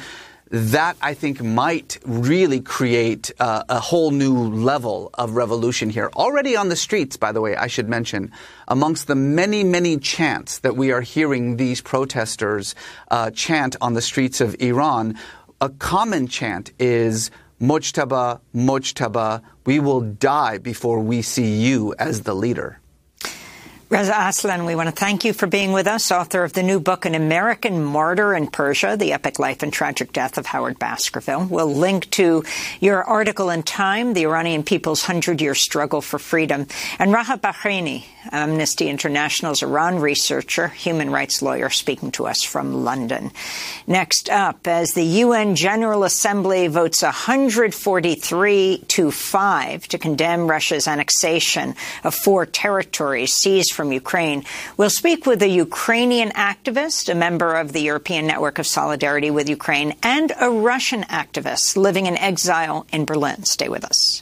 [0.49, 6.09] that I think might really create uh, a whole new level of revolution here.
[6.15, 8.31] Already on the streets, by the way, I should mention,
[8.67, 12.73] amongst the many, many chants that we are hearing these protesters
[13.11, 15.19] uh, chant on the streets of Iran,
[15.61, 17.29] a common chant is
[17.61, 22.79] Mujtaba, Mujtaba, we will die before we see you as the leader.
[23.89, 26.79] Reza Aslan, we want to thank you for being with us, author of the new
[26.79, 31.47] book, An American Martyr in Persia, The Epic Life and Tragic Death of Howard Baskerville.
[31.47, 32.43] We'll link to
[32.79, 36.67] your article in Time, The Iranian People's Hundred Year Struggle for Freedom.
[36.99, 43.31] And Raha Bahreini, Amnesty International's Iran researcher, human rights lawyer, speaking to us from London.
[43.87, 51.73] Next up, as the UN General Assembly votes 143 to 5 to condemn Russia's annexation
[52.03, 54.43] of four territories seized from Ukraine.
[54.75, 59.47] We'll speak with a Ukrainian activist, a member of the European Network of Solidarity with
[59.47, 63.45] Ukraine, and a Russian activist living in exile in Berlin.
[63.45, 64.21] Stay with us.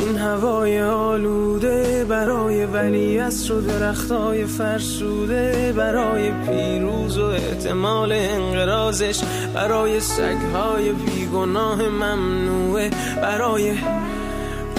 [0.00, 9.20] این هوای آلوده برای ولی و درختای فرسوده برای پیروز و احتمال انقرازش
[9.54, 12.90] برای سگهای بیگناه ممنوعه
[13.22, 13.74] برای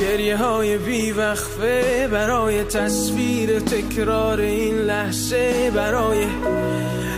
[0.02, 6.26] گریه های بیوقفه برای تصویر تکرار این لحظه برای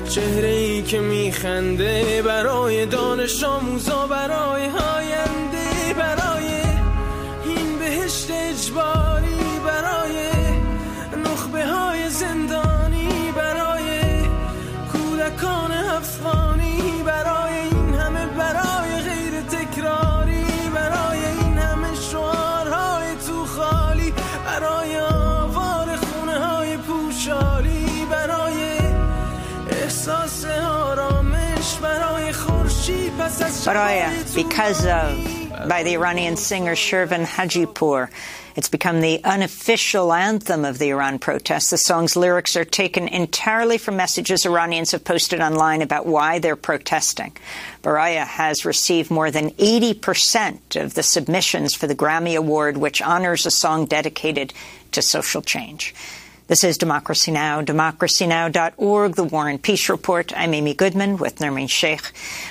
[0.09, 5.52] چهره ای که میخنده برای دانش آموزا برای هاینده
[8.27, 10.29] بهشت اجباری برای
[11.25, 13.99] نخبه های زندانی برای
[14.91, 24.13] کودکان افغانی برای این همه برای غیر تکراری برای این همه شعارهای تو خالی
[24.45, 28.77] برای آوار خونه های پوشالی برای
[29.69, 38.09] احساس آرامش برای خورشید پس از Baraya, because of, by the Iranian singer Shervin Hajipour.
[38.55, 41.71] It's become the unofficial anthem of the Iran protests.
[41.71, 46.55] The song's lyrics are taken entirely from messages Iranians have posted online about why they're
[46.55, 47.35] protesting.
[47.81, 53.45] Baraye has received more than 80% of the submissions for the Grammy Award, which honors
[53.45, 54.53] a song dedicated
[54.91, 55.95] to social change.
[56.45, 60.33] This is Democracy Now!, democracynow.org, the War and Peace Report.
[60.35, 62.01] I'm Amy Goodman with Nermeen Sheikh.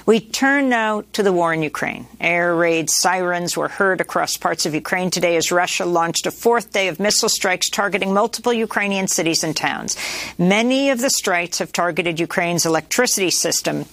[0.07, 2.07] We turn now to the war in Ukraine.
[2.19, 6.73] Air raid sirens were heard across parts of Ukraine today as Russia launched a fourth
[6.73, 9.95] day of missile strikes targeting multiple Ukrainian cities and towns.
[10.39, 13.85] Many of the strikes have targeted Ukraine's electricity system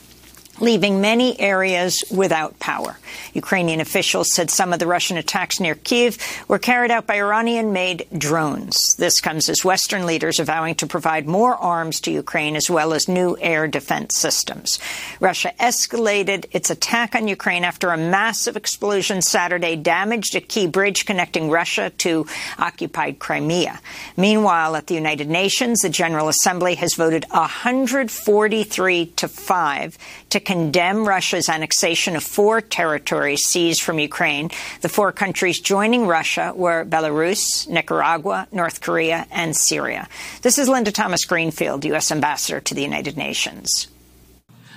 [0.62, 2.98] leaving many areas without power.
[3.34, 7.74] Ukrainian officials said some of the Russian attacks near Kiev were carried out by Iranian
[7.74, 8.96] made drones.
[8.96, 12.94] This comes as Western leaders are vowing to provide more arms to Ukraine as well
[12.94, 14.80] as new air defense systems.
[15.20, 21.06] Russia escalated its attack on Ukraine after a massive explosion Saturday damaged a key bridge
[21.06, 22.26] connecting Russia to
[22.58, 23.80] occupied Crimea.
[24.18, 29.98] Meanwhile, at the United Nations, the General Assembly has voted 143 to 5
[30.30, 34.52] to condemn Russia's annexation of four territories seized from Ukraine.
[34.82, 40.08] The four countries joining Russia were Belarus, Nicaragua, North Korea, and Syria.
[40.42, 42.12] This is Linda Thomas Greenfield, U.S.
[42.12, 43.88] Ambassador to the United Nations.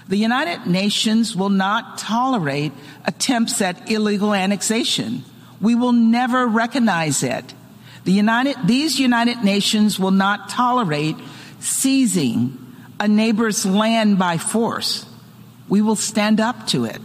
[0.08, 2.72] The United Nations will not tolerate
[3.04, 5.24] attempts at illegal annexation.
[5.60, 7.54] We will never recognize it.
[8.04, 11.16] The United, these United Nations will not tolerate
[11.60, 12.58] seizing
[12.98, 15.06] a neighbor's land by force
[15.72, 17.00] we will stand up to it.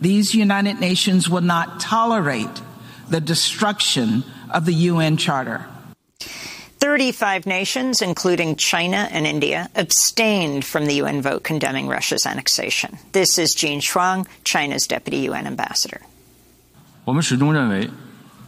[0.00, 2.60] These United Nations will not tolerate
[3.08, 5.64] the destruction of the UN Charter.
[6.18, 12.98] 35 nations, including China and India, abstained from the UN vote condemning Russia's annexation.
[13.12, 16.00] This is Geng Shuang, China's deputy UN ambassador.
[17.04, 17.88] 我们始终认为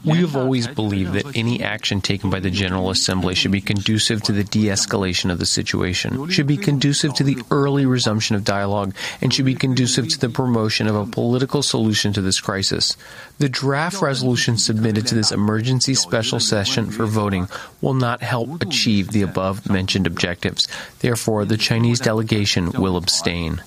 [0.07, 4.23] we have always believed that any action taken by the General Assembly should be conducive
[4.23, 8.45] to the de escalation of the situation, should be conducive to the early resumption of
[8.45, 12.97] dialogue, and should be conducive to the promotion of a political solution to this crisis.
[13.39, 17.49] The draft resolution submitted to this emergency special session for voting
[17.81, 20.69] will not help achieve the above mentioned objectives.
[21.01, 23.61] Therefore, the Chinese delegation will abstain.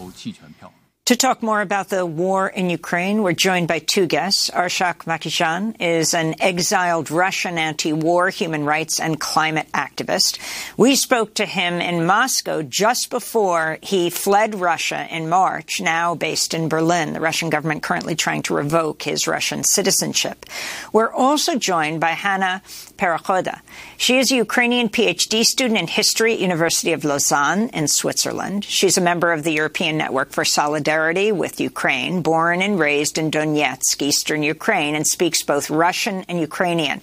[1.10, 4.52] To talk more about the war in Ukraine, we're joined by two guests.
[4.52, 10.38] Arshak Makichyan is an exiled Russian anti-war, human rights, and climate activist.
[10.78, 16.54] We spoke to him in Moscow just before he fled Russia in March, now based
[16.54, 17.14] in Berlin.
[17.14, 20.46] The Russian government currently trying to revoke his Russian citizenship.
[20.94, 22.62] We're also joined by Hannah
[22.98, 23.62] Perekhoda.
[23.98, 28.64] She is a Ukrainian PhD student in history at University of Lausanne in Switzerland.
[28.64, 30.99] She's a member of the European Network for Solidarity
[31.32, 37.02] with Ukraine, born and raised in Donetsk, eastern Ukraine, and speaks both Russian and Ukrainian.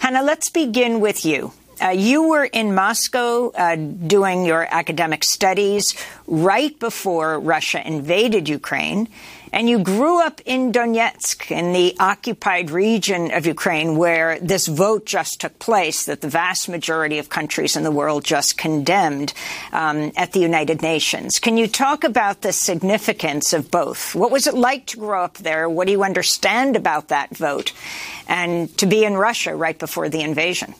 [0.00, 1.52] Hannah, let's begin with you.
[1.82, 5.94] Uh, you were in Moscow uh, doing your academic studies
[6.26, 9.08] right before Russia invaded Ukraine.
[9.54, 15.06] And you grew up in Donetsk, in the occupied region of Ukraine, where this vote
[15.06, 19.32] just took place that the vast majority of countries in the world just condemned
[19.72, 21.38] um, at the United Nations.
[21.38, 24.12] Can you talk about the significance of both?
[24.16, 25.70] What was it like to grow up there?
[25.70, 27.72] What do you understand about that vote?
[28.26, 30.74] And to be in Russia right before the invasion?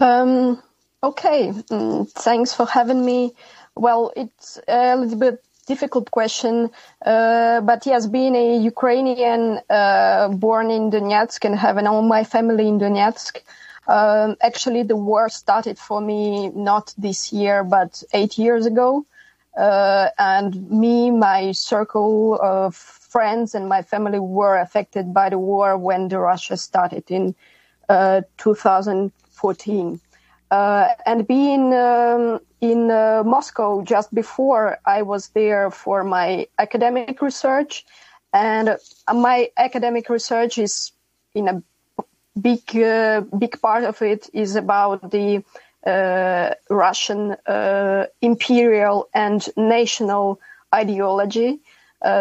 [0.00, 0.60] Um,
[1.00, 3.36] okay, mm, thanks for having me.
[3.76, 6.70] Well, it's a little bit difficult question,
[7.04, 12.68] uh, but yes, being a Ukrainian uh, born in Donetsk and having all my family
[12.68, 13.42] in Donetsk,
[13.88, 19.04] um, actually the war started for me not this year but eight years ago,
[19.56, 25.78] uh, and me, my circle of friends, and my family were affected by the war
[25.78, 27.34] when the Russia started in
[27.88, 30.00] uh, 2014.
[30.50, 37.20] Uh, and being um, in uh, Moscow just before I was there for my academic
[37.20, 37.84] research,
[38.32, 40.92] and uh, my academic research is
[41.34, 41.62] in a
[42.40, 45.42] big uh, big part of it is about the
[45.86, 50.40] uh, Russian uh, imperial and national
[50.74, 51.60] ideology.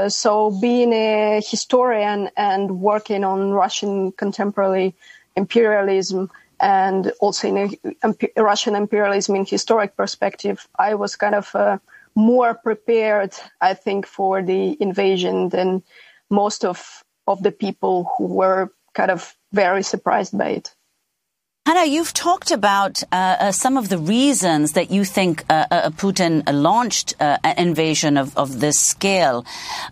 [0.08, 4.96] so, being a historian and working on Russian contemporary
[5.36, 6.30] imperialism
[6.66, 11.78] and also in a, Russian imperialism in historic perspective, I was kind of uh,
[12.16, 15.84] more prepared, I think, for the invasion than
[16.32, 20.76] most of of the people who were kind of very surprised by it.
[21.68, 25.90] Hannah, you've talked about uh, uh, some of the reasons that you think uh, uh
[25.90, 29.44] Putin launched uh, an invasion of, of this scale.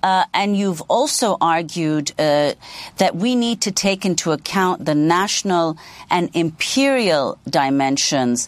[0.04, 5.76] Uh, and you've also argued that we need to take into account the national
[6.12, 8.48] and imperial dimensions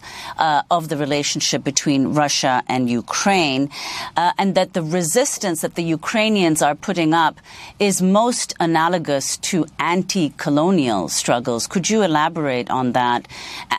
[0.70, 3.70] of the relationship between Russia and Ukraine,
[4.16, 7.40] and that the resistance that the Ukrainians are putting up
[7.80, 11.66] is most analogous to anti colonial struggles.
[11.66, 13.15] Could you elaborate on that?
[13.16, 13.28] That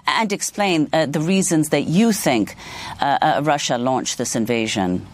[0.08, 2.56] and explain uh, the reasons that you think
[3.02, 5.06] uh, uh, Russia launched this invasion?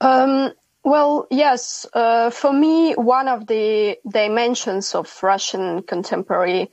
[0.00, 0.52] Um,
[0.84, 1.86] well, yes.
[1.92, 6.70] Uh, for me, one of the dimensions of Russian contemporary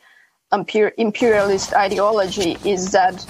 [0.52, 3.26] imperialist ideology is that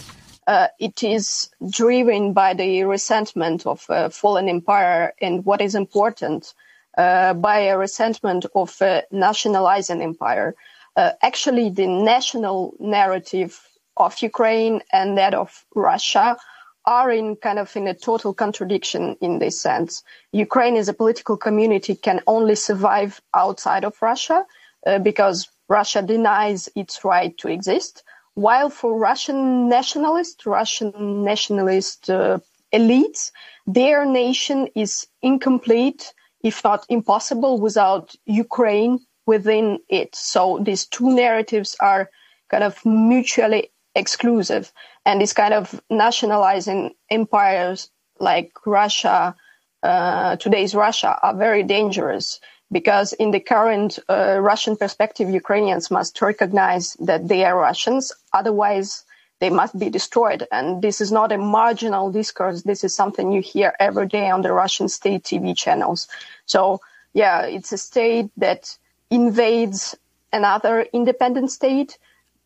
[0.47, 6.53] uh, it is driven by the resentment of a fallen empire and what is important
[6.97, 10.55] uh, by a resentment of a nationalizing empire
[10.95, 13.59] uh, actually the national narrative
[13.97, 16.37] of Ukraine and that of Russia
[16.85, 20.03] are in kind of in a total contradiction in this sense.
[20.31, 24.45] Ukraine as a political community can only survive outside of Russia
[24.85, 28.03] uh, because Russia denies its right to exist.
[28.35, 32.39] While for Russian nationalists, Russian nationalist uh,
[32.71, 33.31] elites,
[33.65, 40.15] their nation is incomplete, if not impossible, without Ukraine within it.
[40.15, 42.09] So these two narratives are
[42.49, 44.71] kind of mutually exclusive.
[45.05, 49.35] And this kind of nationalizing empires like Russia,
[49.83, 52.39] uh, today's Russia, are very dangerous
[52.71, 58.11] because in the current uh, Russian perspective, Ukrainians must recognize that they are Russians.
[58.33, 59.03] Otherwise,
[59.39, 60.47] they must be destroyed.
[60.51, 62.63] And this is not a marginal discourse.
[62.63, 66.07] This is something you hear every day on the Russian state TV channels.
[66.45, 66.81] So,
[67.13, 68.77] yeah, it's a state that
[69.15, 69.95] invades
[70.31, 71.97] another independent state,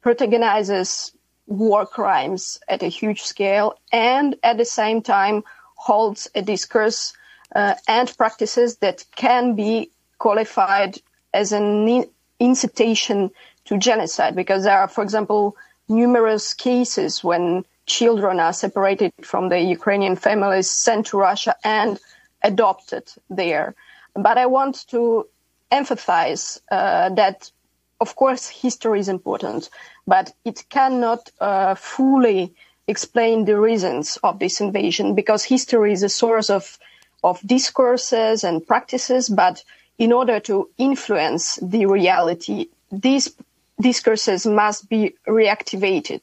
[0.02, 1.12] protagonizes
[1.48, 5.44] war crimes at a huge scale, and at the same time
[5.76, 7.14] holds a discourse
[7.56, 9.90] uh, and practices that can be
[10.20, 10.98] qualified
[11.34, 12.06] as an
[12.40, 13.32] incitation
[13.66, 15.56] to genocide because there are, for example,
[15.88, 22.00] numerous cases when children are separated from the Ukrainian families, sent to Russia, and
[22.44, 23.74] adopted there.
[24.14, 25.26] But I want to
[25.72, 27.52] emphasize uh, that,
[28.00, 29.70] of course, history is important,
[30.08, 32.54] but it cannot uh, fully
[32.88, 36.80] explain the reasons of this invasion because history is a source of
[37.24, 39.64] of discourses and practices, but
[39.98, 43.36] in order to influence the reality, these
[43.80, 46.22] discourses must be reactivated.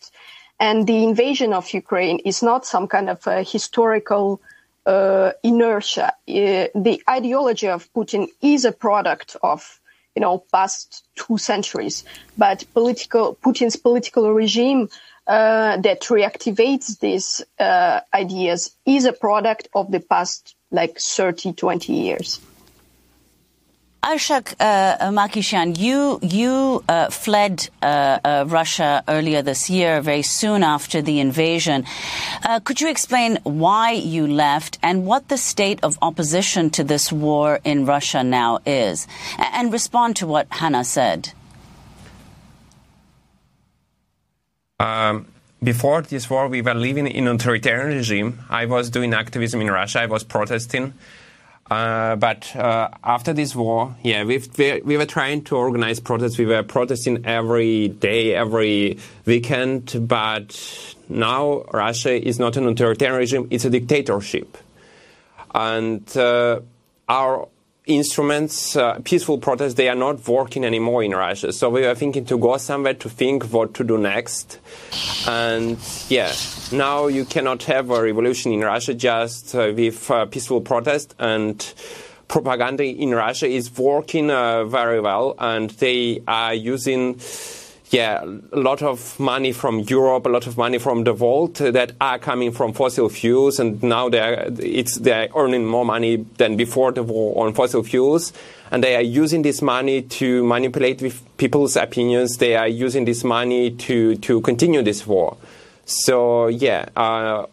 [0.59, 4.41] And the invasion of Ukraine is not some kind of a historical
[4.87, 6.13] uh, inertia.
[6.29, 9.81] Uh, the ideology of Putin is a product of
[10.15, 12.05] you know past two centuries,
[12.39, 14.89] but political Putin's political regime
[15.27, 21.93] uh, that reactivates these uh, ideas is a product of the past like 30, 20
[21.93, 22.41] years.
[24.07, 30.63] Arshak uh, Makichyan, you you uh, fled uh, uh, Russia earlier this year, very soon
[30.63, 31.85] after the invasion.
[32.45, 37.11] Uh, could you explain why you left and what the state of opposition to this
[37.11, 41.33] war in Russia now is, and respond to what Hannah said?
[44.79, 45.27] Um,
[45.61, 48.39] before this war, we were living in an authoritarian regime.
[48.49, 50.03] I was doing activism in Russia.
[50.03, 50.95] I was protesting.
[51.71, 54.41] Uh, but uh, after this war, yeah, we
[54.85, 56.39] we were trying to organize protests.
[56.39, 60.07] We were protesting every day, every weekend.
[60.07, 60.57] But
[61.09, 64.57] now Russia is not an authoritarian regime; it's a dictatorship,
[65.53, 66.61] and uh,
[67.09, 67.49] our
[67.87, 71.53] instruments, uh, peaceful protests, they are not working anymore in Russia.
[71.53, 74.59] So we are thinking to go somewhere to think what to do next.
[75.27, 75.79] And
[76.09, 76.33] yeah,
[76.73, 81.73] now you cannot have a revolution in Russia just uh, with uh, peaceful protest and
[82.29, 87.17] propaganda in Russia is working uh, very well and they are using
[87.91, 91.93] yeah, a lot of money from Europe, a lot of money from the vault that
[92.01, 96.91] are coming from fossil fuels, and now they're it's they're earning more money than before
[96.91, 98.33] the war on fossil fuels,
[98.73, 102.39] and they are using this money to manipulate with people's opinions.
[102.39, 105.37] They are using this money to to continue this war.
[105.85, 107.47] So yeah, uh,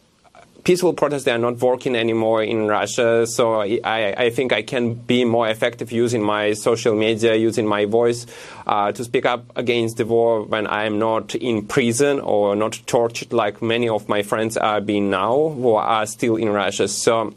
[0.64, 3.28] peaceful protests they are not working anymore in Russia.
[3.28, 3.80] So I,
[4.18, 8.26] I think I can be more effective using my social media, using my voice
[8.66, 12.82] uh, to speak up against the war when I am not in prison or not
[12.86, 16.88] tortured like many of my friends are being now who are still in Russia.
[16.88, 17.34] So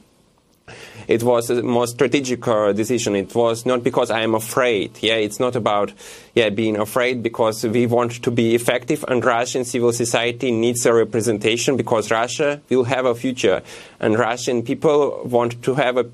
[1.09, 3.17] it was a more strategic uh, decision.
[3.17, 4.99] It was not because I am afraid.
[5.01, 5.93] Yeah, it's not about
[6.35, 10.93] yeah being afraid because we want to be effective, and Russian civil society needs a
[10.93, 13.63] representation because Russia will have a future,
[14.01, 16.07] and Russian people want to have a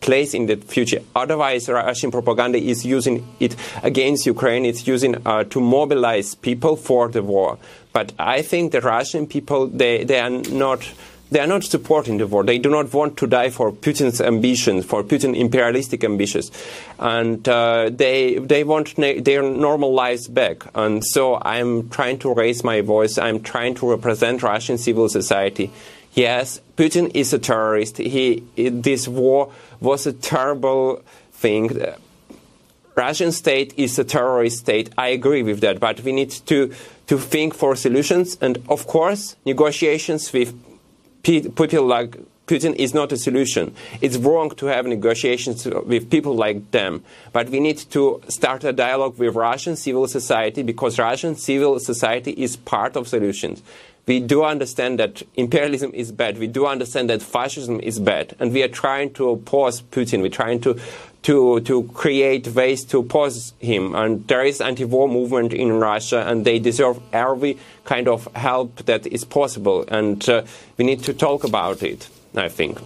[0.00, 1.00] place in the future.
[1.14, 4.64] Otherwise, Russian propaganda is using it against Ukraine.
[4.64, 7.58] It's using uh, to mobilize people for the war.
[7.92, 10.88] But I think the Russian people they they are not
[11.30, 12.42] they are not supporting the war.
[12.42, 16.50] They do not want to die for Putin's ambitions, for Putin's imperialistic ambitions,
[16.98, 20.64] and uh, they they want na- their normal lives back.
[20.74, 23.18] And so I'm trying to raise my voice.
[23.18, 25.70] I'm trying to represent Russian civil society.
[26.14, 27.98] Yes, Putin is a terrorist.
[27.98, 31.02] He this war was a terrible
[31.32, 31.78] thing.
[32.96, 34.90] Russian state is a terrorist state.
[34.98, 36.74] I agree with that, but we need to
[37.06, 40.52] to think for solutions and, of course, negotiations with
[41.22, 42.16] people like
[42.48, 43.74] Putin is not a solution.
[44.00, 47.04] It's wrong to have negotiations with people like them.
[47.32, 52.30] But we need to start a dialogue with Russian civil society because Russian civil society
[52.32, 53.62] is part of solutions.
[54.06, 56.38] We do understand that imperialism is bad.
[56.38, 58.34] We do understand that fascism is bad.
[58.40, 60.22] And we are trying to oppose Putin.
[60.22, 60.80] We're trying to
[61.22, 63.94] to to create ways to oppose him.
[63.94, 69.06] And there is anti-war movement in Russia, and they deserve every kind of help that
[69.06, 69.84] is possible.
[69.88, 70.42] And uh,
[70.76, 72.08] we need to talk about it.
[72.34, 72.78] I think.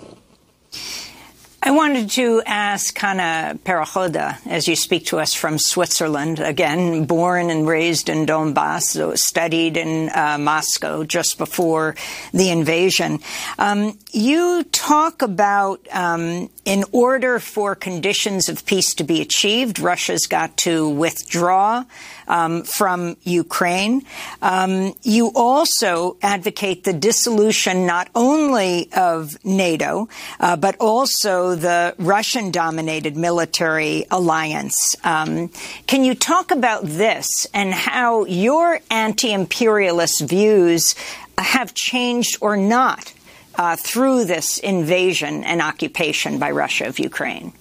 [1.65, 7.51] I wanted to ask Hannah Perekhoda, as you speak to us from Switzerland, again, born
[7.51, 11.95] and raised in Donbass, studied in uh, Moscow just before
[12.35, 13.21] the invasion.
[13.61, 20.27] Um, you talk about um, in order for conditions of peace to be achieved, Russia's
[20.27, 21.85] got to withdraw
[22.29, 24.03] um, from Ukraine.
[24.41, 30.09] Um, you also advocate the dissolution not only of NATO,
[30.41, 34.97] uh, but also the Russian dominated military alliance.
[35.05, 35.49] Um,
[35.87, 40.95] can you talk about this and how your anti imperialist views
[41.39, 43.13] have changed or not
[43.57, 47.53] uh, through this invasion and occupation by Russia of Ukraine?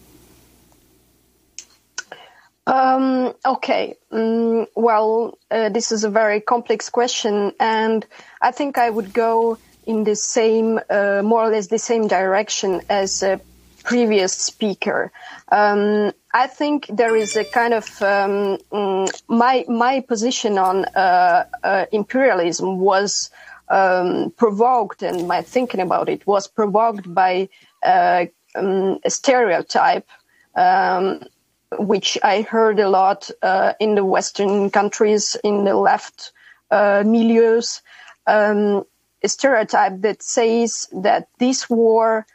[2.67, 3.97] Um, okay.
[4.11, 8.05] Um, well, uh, this is a very complex question, and
[8.41, 12.81] I think I would go in the same, uh, more or less the same direction
[12.87, 13.41] as a
[13.83, 15.11] previous speaker.
[15.51, 21.45] Um, I think there is a kind of um, mm, my my position on uh,
[21.63, 23.29] uh, imperialism was
[23.69, 27.49] um, provoked, and my thinking about it was provoked by
[27.83, 28.25] uh,
[28.55, 30.07] um, a stereotype
[30.55, 31.21] um,
[31.77, 36.33] which I heard a lot uh, in the Western countries, in the left
[36.69, 37.81] uh, milieus,
[38.27, 38.83] um,
[39.23, 42.25] a stereotype that says that this war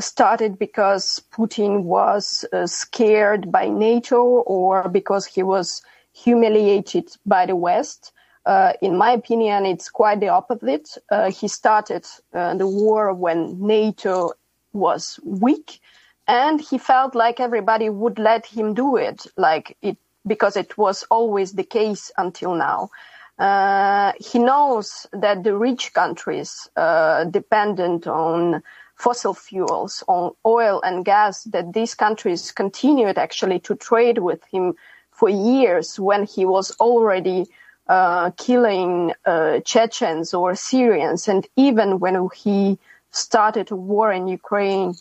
[0.00, 5.82] started because Putin was uh, scared by NATO or because he was
[6.12, 8.12] humiliated by the West.
[8.44, 10.88] Uh, in my opinion, it's quite the opposite.
[11.10, 14.32] Uh, he started the war when NATO
[14.72, 15.80] was weak
[16.28, 21.04] and he felt like everybody would let him do it, like it because it was
[21.04, 22.90] always the case until now.
[23.38, 28.62] Uh, he knows that the rich countries uh, dependent on
[28.96, 34.74] fossil fuels, on oil and gas, that these countries continued actually to trade with him
[35.10, 37.46] for years when he was already
[37.88, 42.78] uh, killing uh, Chechens or Syrians, and even when he
[43.10, 44.94] started a war in Ukraine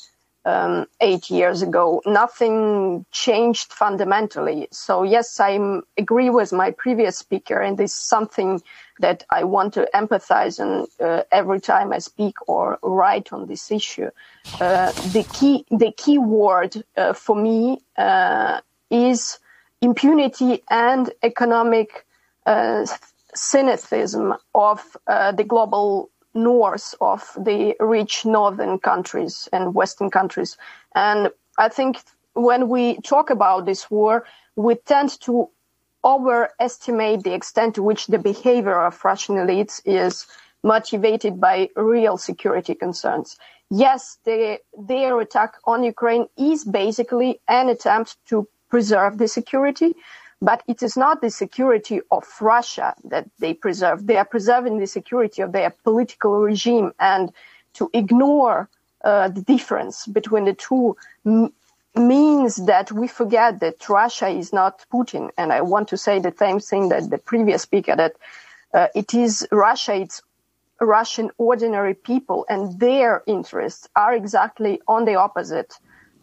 [0.46, 4.68] um, eight years ago, nothing changed fundamentally.
[4.72, 5.60] So yes, I
[5.98, 8.62] agree with my previous speaker, and this is something
[9.00, 13.72] that I want to empathize on uh, every time I speak or write on this
[13.72, 14.10] issue.
[14.62, 19.39] Uh, the key, the key word uh, for me uh, is
[19.82, 22.06] impunity and economic
[22.46, 22.86] uh,
[23.34, 30.58] cynicism of uh, the global north of the rich northern countries and western countries.
[30.94, 31.98] And I think
[32.34, 34.26] when we talk about this war,
[34.56, 35.50] we tend to
[36.04, 40.28] overestimate the extent to which the behavior of Russian elites is
[40.64, 43.38] motivated by real security concerns.
[43.72, 49.96] Yes, they, their attack on Ukraine is basically an attempt to preserve the security,
[50.46, 54.06] but it is not the security of Russia that they preserve.
[54.06, 57.32] They are preserving the security of their political regime and
[57.74, 58.70] to ignore
[59.04, 61.52] uh, the difference between the two m-
[61.96, 65.32] means that we forget that Russia is not Putin.
[65.36, 68.14] And I want to say the same thing that the previous speaker that
[68.74, 70.22] uh, it is Russia, it's
[70.80, 75.74] Russian ordinary people and their interests are exactly on the opposite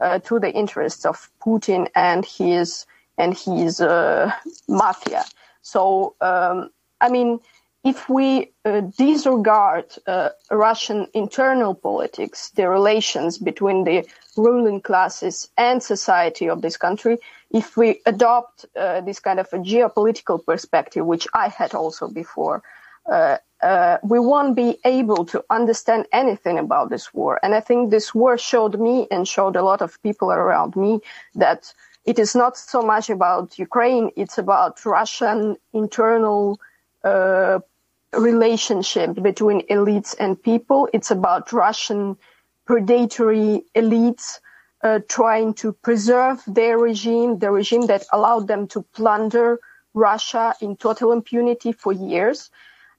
[0.00, 2.86] uh, to the interests of Putin and his
[3.18, 4.32] and his uh,
[4.68, 5.24] mafia.
[5.62, 7.40] So, um, I mean,
[7.84, 14.06] if we uh, disregard uh, Russian internal politics, the relations between the
[14.36, 17.18] ruling classes and society of this country,
[17.50, 22.62] if we adopt uh, this kind of a geopolitical perspective, which I had also before,
[23.10, 27.40] uh, uh, we won't be able to understand anything about this war.
[27.42, 31.00] And I think this war showed me and showed a lot of people around me
[31.34, 31.72] that
[32.04, 36.60] it is not so much about Ukraine, it's about Russian internal
[37.04, 37.60] uh,
[38.12, 40.88] relationship between elites and people.
[40.92, 42.16] It's about Russian
[42.66, 44.40] predatory elites
[44.82, 49.60] uh, trying to preserve their regime, the regime that allowed them to plunder
[49.94, 52.50] Russia in total impunity for years.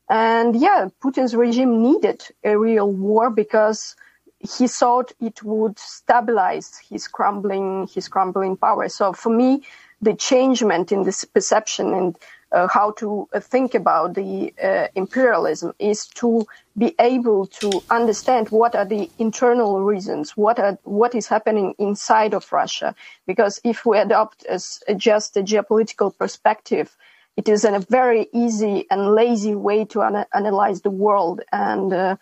[0.10, 3.96] And yeah, Putin's regime needed a real war because
[4.44, 8.90] he thought it would stabilize his crumbling his crumbling power.
[8.90, 9.64] So for me,
[10.02, 12.18] the changement in this perception and
[12.52, 16.46] uh, how to uh, think about the uh, imperialism is to
[16.78, 22.34] be able to understand what are the internal reasons, what are what is happening inside
[22.34, 22.96] of Russia.
[23.26, 26.96] Because if we adopt as just a geopolitical perspective,
[27.38, 32.18] it is a very easy and lazy way to ana- analyze the world, and uh,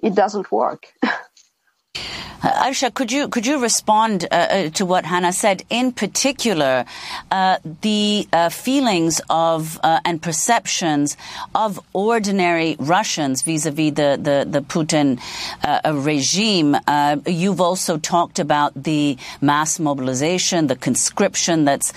[0.00, 0.92] it doesn't work.
[2.42, 5.64] Aisha, could you could you respond uh, uh, to what Hannah said?
[5.70, 6.84] In particular,
[7.32, 11.16] uh, the uh, feelings of uh, and perceptions
[11.54, 15.20] of ordinary Russians vis-a-vis the the, the Putin
[15.64, 16.76] uh, regime.
[17.26, 21.92] you've also talked about the mass mobilization, the conscription that's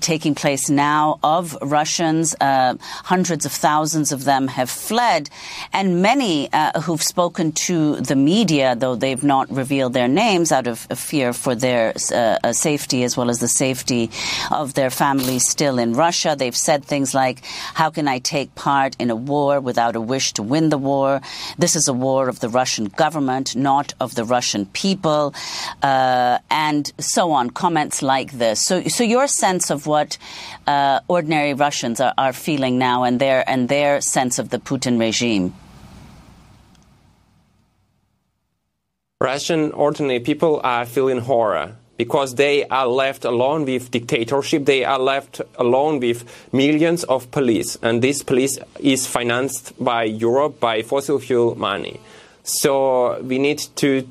[0.00, 2.34] taking place now of Russians.
[2.40, 5.30] hundreds of thousands of them have fled,
[5.72, 6.48] and many
[6.82, 11.54] who've spoken to the media, though they've not reveal their names out of fear for
[11.54, 14.10] their uh, uh, safety as well as the safety
[14.50, 16.34] of their families still in Russia.
[16.38, 17.44] They've said things like,
[17.74, 21.20] How can I take part in a war without a wish to win the war?
[21.58, 25.34] This is a war of the Russian government, not of the Russian people,
[25.82, 27.50] uh, and so on.
[27.50, 28.60] Comments like this.
[28.60, 30.18] So, so your sense of what
[30.66, 34.98] uh, ordinary Russians are, are feeling now and their, and their sense of the Putin
[34.98, 35.54] regime?
[39.22, 44.64] Russian ordinary people are feeling horror because they are left alone with dictatorship.
[44.64, 50.58] They are left alone with millions of police, and this police is financed by Europe
[50.58, 52.00] by fossil fuel money.
[52.42, 54.08] So we need to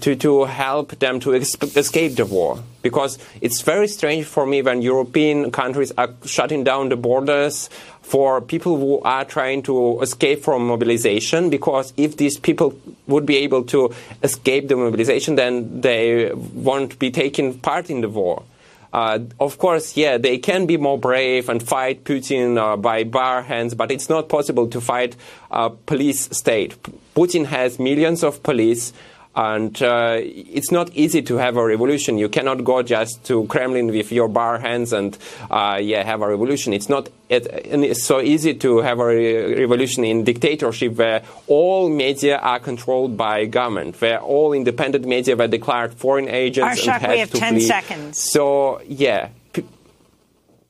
[0.00, 2.58] to, to help them to escape the war.
[2.82, 7.70] Because it's very strange for me when European countries are shutting down the borders
[8.04, 11.48] for people who are trying to escape from mobilization.
[11.50, 13.92] Because if these people would be able to
[14.22, 18.44] escape the mobilization, then they won't be taking part in the war.
[18.92, 23.42] Uh, of course, yeah, they can be more brave and fight Putin uh, by bare
[23.42, 25.16] hands, but it's not possible to fight
[25.50, 26.80] a police state.
[27.16, 28.92] Putin has millions of police
[29.36, 32.18] And uh, it's not easy to have a revolution.
[32.18, 35.18] You cannot go just to Kremlin with your bare hands and
[35.50, 36.72] uh, yeah have a revolution.
[36.72, 41.88] It's not it, it's so easy to have a re- revolution in dictatorship where all
[41.88, 47.12] media are controlled by government, where all independent media were declared foreign agents Arshak, and
[47.12, 47.60] we have 10 flee.
[47.60, 48.18] seconds.
[48.18, 49.30] So yeah,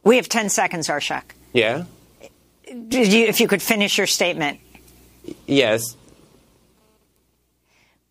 [0.04, 1.22] We have 10 seconds, Arshak.
[1.52, 1.84] yeah,
[2.88, 4.58] Did you, if you could finish your statement.
[5.46, 5.96] yes.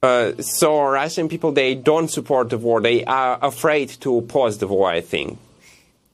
[0.04, 2.82] Uh, so Russian people they don't support the war.
[2.82, 4.90] They are afraid to pause the war.
[4.90, 5.40] I think.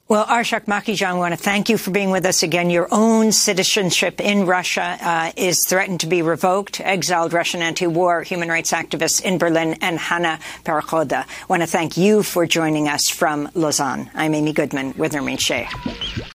[0.07, 2.71] Well, Arshak Makichyan, I want to thank you for being with us again.
[2.71, 6.81] Your own citizenship in Russia uh, is threatened to be revoked.
[6.81, 11.25] Exiled Russian anti-war human rights activists in Berlin and Hannah Perekhoda.
[11.25, 14.09] I want to thank you for joining us from Lausanne.
[14.15, 15.67] I'm Amy Goodman with Nermeen Sheikh.